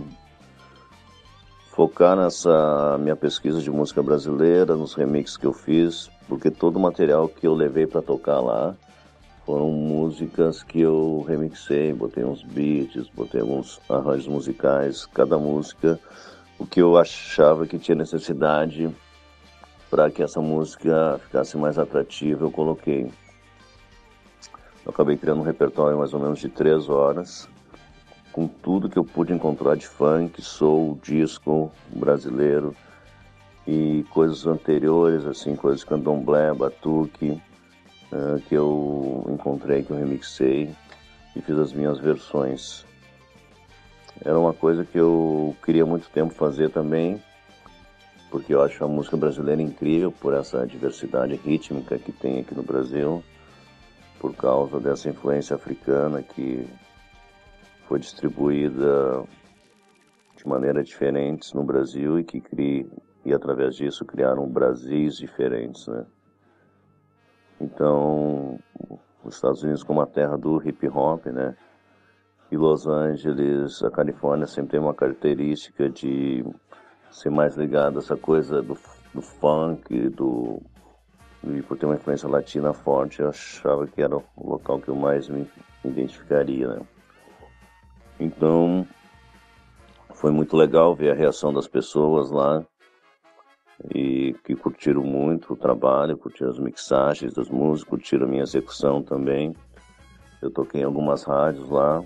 [1.72, 6.80] focar nessa minha pesquisa de música brasileira, nos remixes que eu fiz, porque todo o
[6.80, 8.76] material que eu levei para tocar lá
[9.50, 16.00] foram músicas que eu remixei, botei uns beats, botei alguns arranjos musicais, cada música,
[16.60, 18.96] o que eu achava que tinha necessidade
[19.90, 23.12] para que essa música ficasse mais atrativa, eu coloquei.
[24.86, 27.50] Eu acabei criando um repertório mais ou menos de três horas,
[28.32, 32.76] com tudo que eu pude encontrar de funk, soul, disco brasileiro
[33.66, 37.42] e coisas anteriores, assim, coisas candomblé, batuque,
[38.12, 40.70] uh, que eu encontrei, que eu remixei
[41.36, 42.86] e fiz as minhas versões.
[44.24, 47.22] Era uma coisa que eu queria muito tempo fazer também,
[48.30, 52.64] porque eu acho a música brasileira incrível por essa diversidade rítmica que tem aqui no
[52.64, 53.24] Brasil
[54.20, 56.68] por causa dessa influência africana que
[57.88, 59.24] foi distribuída
[60.36, 62.86] de maneira diferentes no Brasil e que cria,
[63.26, 66.06] e através disso criaram Brasis diferentes, né?
[67.60, 68.60] Então,
[69.24, 71.56] os Estados Unidos como a terra do hip hop, né?
[72.52, 76.44] E Los Angeles, a Califórnia sempre tem uma característica de
[77.12, 78.78] ser mais ligada a essa coisa do,
[79.14, 80.62] do funk, do
[81.44, 84.96] e por ter uma influência latina forte, eu achava que era o local que eu
[84.96, 85.50] mais me
[85.86, 86.82] identificaria, né?
[88.20, 88.86] Então,
[90.14, 92.66] foi muito legal ver a reação das pessoas lá
[93.94, 99.02] e que curtiram muito o trabalho, curtiram as mixagens das músicas, curtiram a minha execução
[99.02, 99.56] também.
[100.42, 102.04] Eu toquei em algumas rádios lá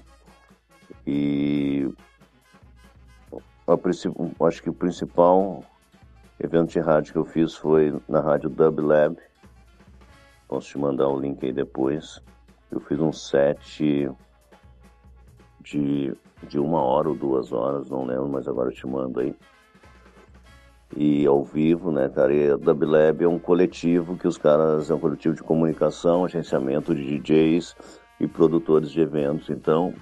[1.06, 1.90] e
[4.48, 5.64] acho que o principal
[6.40, 9.18] evento de rádio que eu fiz foi na rádio Dub Lab.
[10.48, 12.22] Posso te mandar o link aí depois.
[12.72, 14.10] Eu fiz um set
[15.62, 16.14] de,
[16.44, 19.36] de uma hora ou duas horas, não lembro, mas agora eu te mando aí.
[20.96, 22.34] E ao vivo, né, cara?
[22.34, 26.24] E a Dub Lab é um coletivo que os caras é um coletivo de comunicação,
[26.24, 27.76] agenciamento de DJs
[28.20, 29.50] e produtores de eventos.
[29.50, 29.94] Então,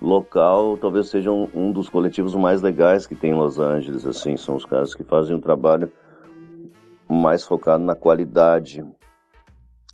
[0.00, 4.36] local talvez seja um, um, dos coletivos mais legais que tem em Los Angeles, assim,
[4.36, 5.90] são os caras que fazem um trabalho
[7.08, 8.84] mais focado na qualidade.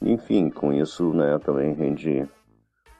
[0.03, 2.27] Enfim, com isso, né, também rende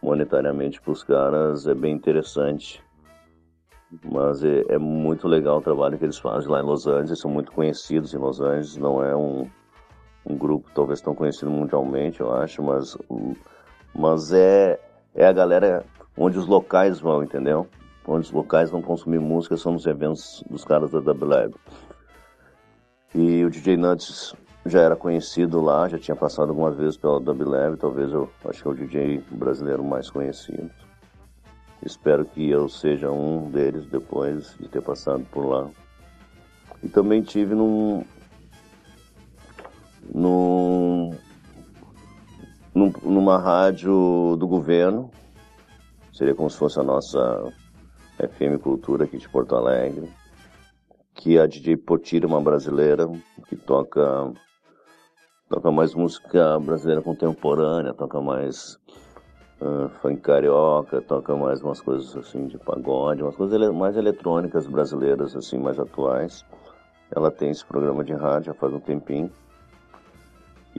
[0.03, 2.83] monetariamente para os caras, é bem interessante.
[4.05, 7.31] Mas é, é, muito legal o trabalho que eles fazem lá em Los Angeles, são
[7.31, 9.49] muito conhecidos em Los Angeles, não é um,
[10.25, 12.97] um grupo talvez tão conhecido mundialmente, eu acho, mas,
[13.93, 14.79] mas é,
[15.15, 15.85] é a galera
[16.17, 17.67] onde os locais vão, entendeu?
[18.07, 21.55] Onde os locais vão consumir música são nos eventos dos caras da Double Lab.
[23.13, 24.35] E o DJ Nuts
[24.67, 28.63] já era conhecido lá, já tinha passado algumas vezes pela Double Lab, talvez eu acho
[28.63, 30.71] que é o DJ brasileiro mais conhecido.
[31.85, 35.71] Espero que eu seja um deles depois de ter passado por lá.
[36.83, 38.05] E também tive num,
[40.15, 41.15] num,
[42.75, 45.11] num numa rádio do governo
[46.21, 47.51] seria como se fosse a nossa
[48.19, 50.13] FM Cultura aqui de Porto Alegre,
[51.15, 53.11] que a DJ Potira, uma brasileira,
[53.49, 54.31] que toca
[55.49, 58.79] toca mais música brasileira contemporânea, toca mais
[59.61, 65.37] uh, funk carioca, toca mais umas coisas assim de pagode, umas coisas mais eletrônicas brasileiras
[65.37, 66.45] assim mais atuais.
[67.15, 69.31] Ela tem esse programa de rádio já faz um tempinho.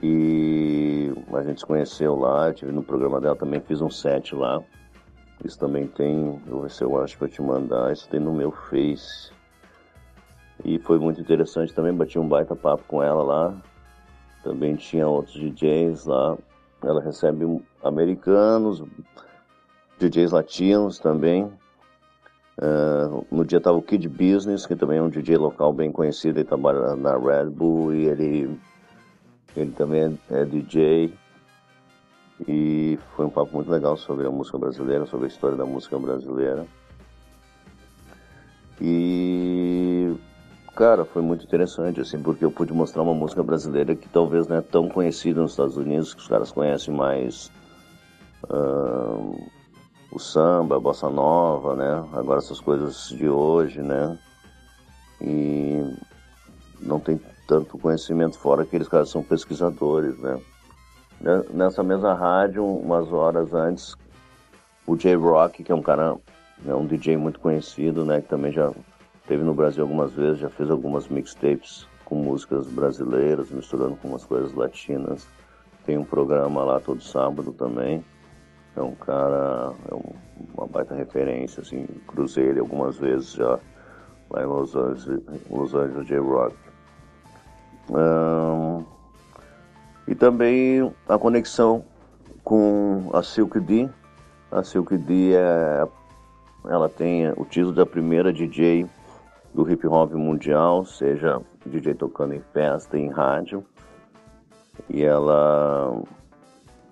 [0.02, 4.34] E a gente se conheceu lá, eu tive no programa dela também, fiz um set
[4.34, 4.62] lá
[5.44, 8.50] Isso também tem, eu vou ver se eu acho te mandar, isso tem no meu
[8.50, 9.30] Face.
[10.64, 13.54] E foi muito interessante também, bati um baita papo com ela lá.
[14.42, 16.38] Também tinha outros DJs lá.
[16.82, 18.82] Ela recebe americanos,
[19.98, 21.44] DJs latinos também.
[22.58, 26.38] Uh, no dia estava o Kid Business, que também é um DJ local bem conhecido,
[26.38, 28.60] ele trabalha na Red Bull e ele,
[29.56, 31.14] ele também é DJ.
[32.46, 35.98] E foi um papo muito legal sobre a música brasileira, sobre a história da música
[35.98, 36.66] brasileira.
[38.80, 40.14] E
[40.74, 44.56] cara, foi muito interessante, assim, porque eu pude mostrar uma música brasileira que talvez não
[44.56, 47.50] é tão conhecida nos Estados Unidos, que os caras conhecem mais
[48.44, 49.50] uh,
[50.10, 52.08] o samba, a bossa nova, né?
[52.12, 54.18] Agora essas coisas de hoje, né?
[55.20, 55.82] E
[56.80, 60.40] não tem tanto conhecimento fora que eles caras são pesquisadores, né?
[61.50, 63.94] Nessa mesma rádio, umas horas antes,
[64.86, 66.16] o J Rock, que é um cara,
[66.66, 68.20] é um DJ muito conhecido, né?
[68.20, 68.72] Que também já
[69.32, 74.26] Teve no Brasil algumas vezes, já fez algumas mixtapes com músicas brasileiras, misturando com umas
[74.26, 75.26] coisas latinas.
[75.86, 78.04] Tem um programa lá todo sábado também.
[78.76, 80.12] É um cara, é um,
[80.54, 83.58] uma baita referência, assim, cruzei ele algumas vezes já
[84.28, 86.54] lá em Los Angeles, Los Angeles J-Rock.
[87.88, 88.84] Um,
[90.06, 91.82] e também a conexão
[92.44, 93.88] com a Silk D.
[94.50, 95.88] A Silk D é,
[96.66, 98.86] ela tem o título da primeira DJ
[99.54, 103.64] do hip hop mundial, seja DJ tocando em festa, em rádio.
[104.88, 106.02] E ela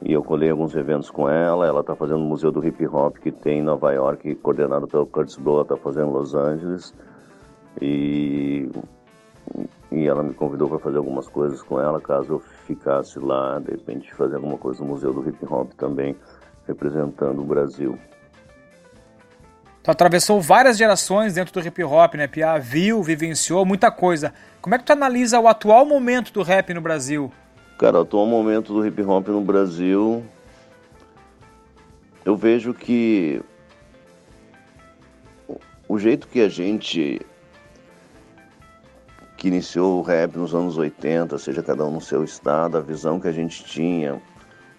[0.03, 1.67] e eu colei alguns eventos com ela.
[1.67, 5.07] Ela está fazendo o Museu do Hip Hop que tem em Nova York, coordenado pelo
[5.07, 6.95] Curtis Blow, está fazendo em Los Angeles.
[7.81, 8.69] E,
[9.93, 13.73] e ela me convidou para fazer algumas coisas com ela, caso eu ficasse lá, de
[13.73, 16.17] repente fazer alguma coisa no Museu do Hip Hop também,
[16.67, 17.99] representando o Brasil.
[19.91, 22.59] Atravessou várias gerações dentro do hip hop, né, Pia?
[22.59, 24.33] Viu, vivenciou muita coisa.
[24.61, 27.33] Como é que tu analisa o atual momento do rap no Brasil?
[27.79, 30.25] Cara, o atual momento do hip hop no Brasil,
[32.25, 33.43] eu vejo que
[35.89, 37.21] o jeito que a gente
[39.37, 43.19] que iniciou o rap nos anos 80, seja cada um no seu estado, a visão
[43.19, 44.21] que a gente tinha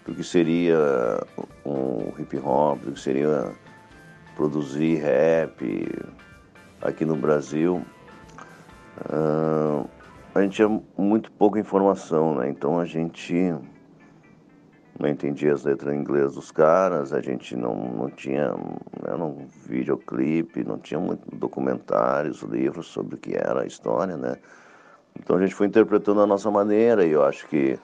[0.06, 1.20] do que seria
[1.66, 3.52] um hip hop, do que seria
[4.34, 5.88] produzir rap
[6.80, 7.82] aqui no Brasil,
[9.10, 9.88] uh,
[10.34, 12.48] a gente tinha muito pouca informação, né?
[12.48, 13.54] Então a gente
[14.98, 19.46] não entendia as letras em inglês dos caras, a gente não, não tinha né, não,
[19.66, 24.36] videoclipe, não tinha muito documentários, livros sobre o que era a história, né?
[25.18, 27.78] Então a gente foi interpretando a nossa maneira e eu acho que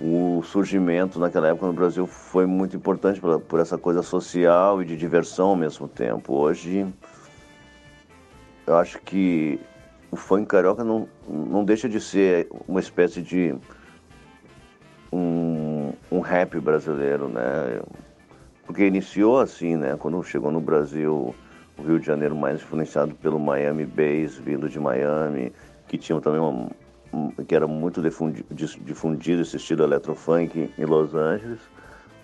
[0.00, 4.84] o surgimento naquela época no Brasil foi muito importante por, por, essa coisa social e
[4.84, 6.34] de diversão ao mesmo tempo.
[6.34, 6.86] Hoje,
[8.66, 9.60] eu acho que
[10.10, 13.54] o funk carioca não, não deixa de ser uma espécie de
[15.12, 17.80] um, um rap brasileiro, né?
[18.66, 19.96] Porque iniciou assim, né?
[19.96, 21.34] Quando chegou no Brasil,
[21.78, 25.52] o Rio de Janeiro mais influenciado pelo Miami Bass, vindo de Miami,
[25.86, 26.70] que tinha também uma
[27.46, 31.60] que era muito difundido, difundido esse estilo electrofunk em Los Angeles.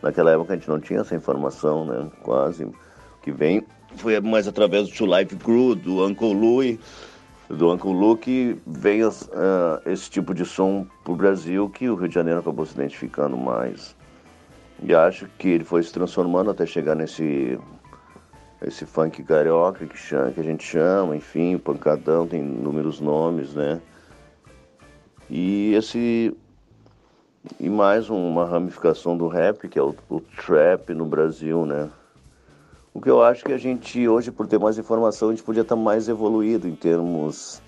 [0.03, 2.11] Naquela época a gente não tinha essa informação, né?
[2.23, 2.67] Quase.
[3.23, 3.65] Que vem
[3.97, 6.81] foi mais através do Two Life Crew, do Uncle Louie,
[7.49, 12.09] do Uncle Lou que veio uh, esse tipo de som pro Brasil que o Rio
[12.09, 13.97] de Janeiro acabou se identificando mais.
[14.83, 17.59] E acho que ele foi se transformando até chegar nesse
[18.63, 23.81] esse funk carioca que, chama, que a gente chama, enfim, pancadão, tem inúmeros nomes, né?
[25.31, 26.37] E esse
[27.61, 31.89] e mais uma ramificação do rap, que é o, o, trap no Brasil, né?
[32.93, 35.63] O que eu acho que a gente hoje, por ter mais informação, a gente podia
[35.63, 37.63] estar mais evoluído em termos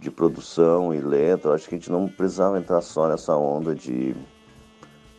[0.00, 1.50] de produção e letra.
[1.50, 4.12] Eu acho que a gente não precisava entrar só nessa onda de,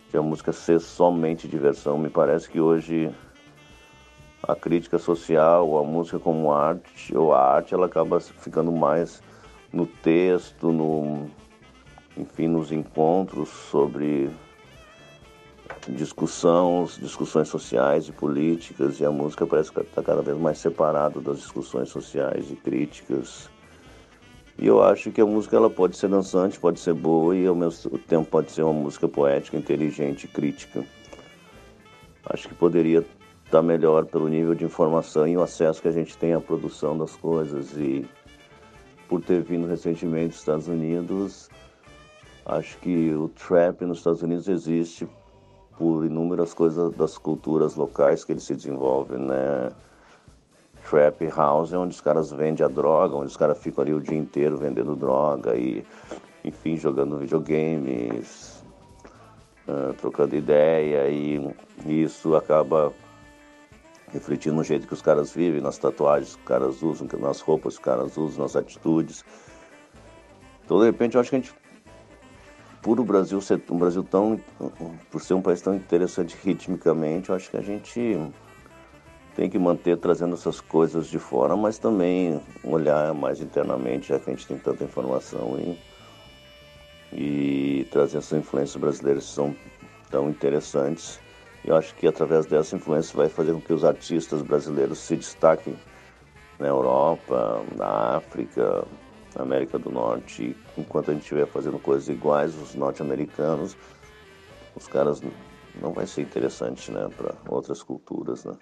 [0.09, 1.97] de a música ser somente diversão.
[1.97, 3.09] Me parece que hoje
[4.43, 9.23] a crítica social, a música como arte, ou a arte, ela acaba ficando mais
[9.71, 11.29] no texto, no,
[12.17, 14.29] enfim, nos encontros sobre
[15.87, 21.19] discussões, discussões sociais e políticas, e a música parece que está cada vez mais separada
[21.19, 23.49] das discussões sociais e críticas.
[24.59, 27.55] E eu acho que a música ela pode ser dançante, pode ser boa e ao
[27.55, 30.85] mesmo tempo pode ser uma música poética, inteligente e crítica.
[32.25, 33.09] Acho que poderia estar
[33.49, 36.97] tá melhor pelo nível de informação e o acesso que a gente tem à produção
[36.97, 38.05] das coisas e
[39.11, 41.49] por ter vindo recentemente dos Estados Unidos,
[42.45, 45.05] acho que o trap nos Estados Unidos existe
[45.77, 49.69] por inúmeras coisas das culturas locais que ele se desenvolve, né?
[50.89, 53.99] Trap House é onde os caras vendem a droga, onde os caras ficam ali o
[53.99, 55.85] dia inteiro vendendo droga e,
[56.45, 58.63] enfim, jogando videogames,
[59.67, 61.53] uh, trocando ideia e,
[61.85, 62.93] isso acaba
[64.13, 67.75] refletindo no jeito que os caras vivem, nas tatuagens que os caras usam, nas roupas
[67.75, 69.25] que os caras usam, nas atitudes.
[70.63, 71.53] Então, de repente, eu acho que a gente,
[72.81, 74.39] por o Brasil ser um Brasil tão,
[75.09, 78.17] por ser um país tão interessante ritmicamente, eu acho que a gente
[79.35, 84.29] tem que manter trazendo essas coisas de fora, mas também olhar mais internamente, já que
[84.29, 85.79] a gente tem tanta informação e,
[87.81, 89.55] e trazer essas influências brasileiras que são
[90.09, 91.19] tão interessantes.
[91.63, 95.75] Eu acho que através dessa influência vai fazer com que os artistas brasileiros se destaquem
[96.59, 98.85] na Europa, na África,
[99.35, 100.55] na América do Norte.
[100.77, 103.77] Enquanto a gente estiver fazendo coisas iguais, os norte-americanos,
[104.75, 105.21] os caras
[105.81, 108.53] não vai ser interessante, né, para outras culturas, né?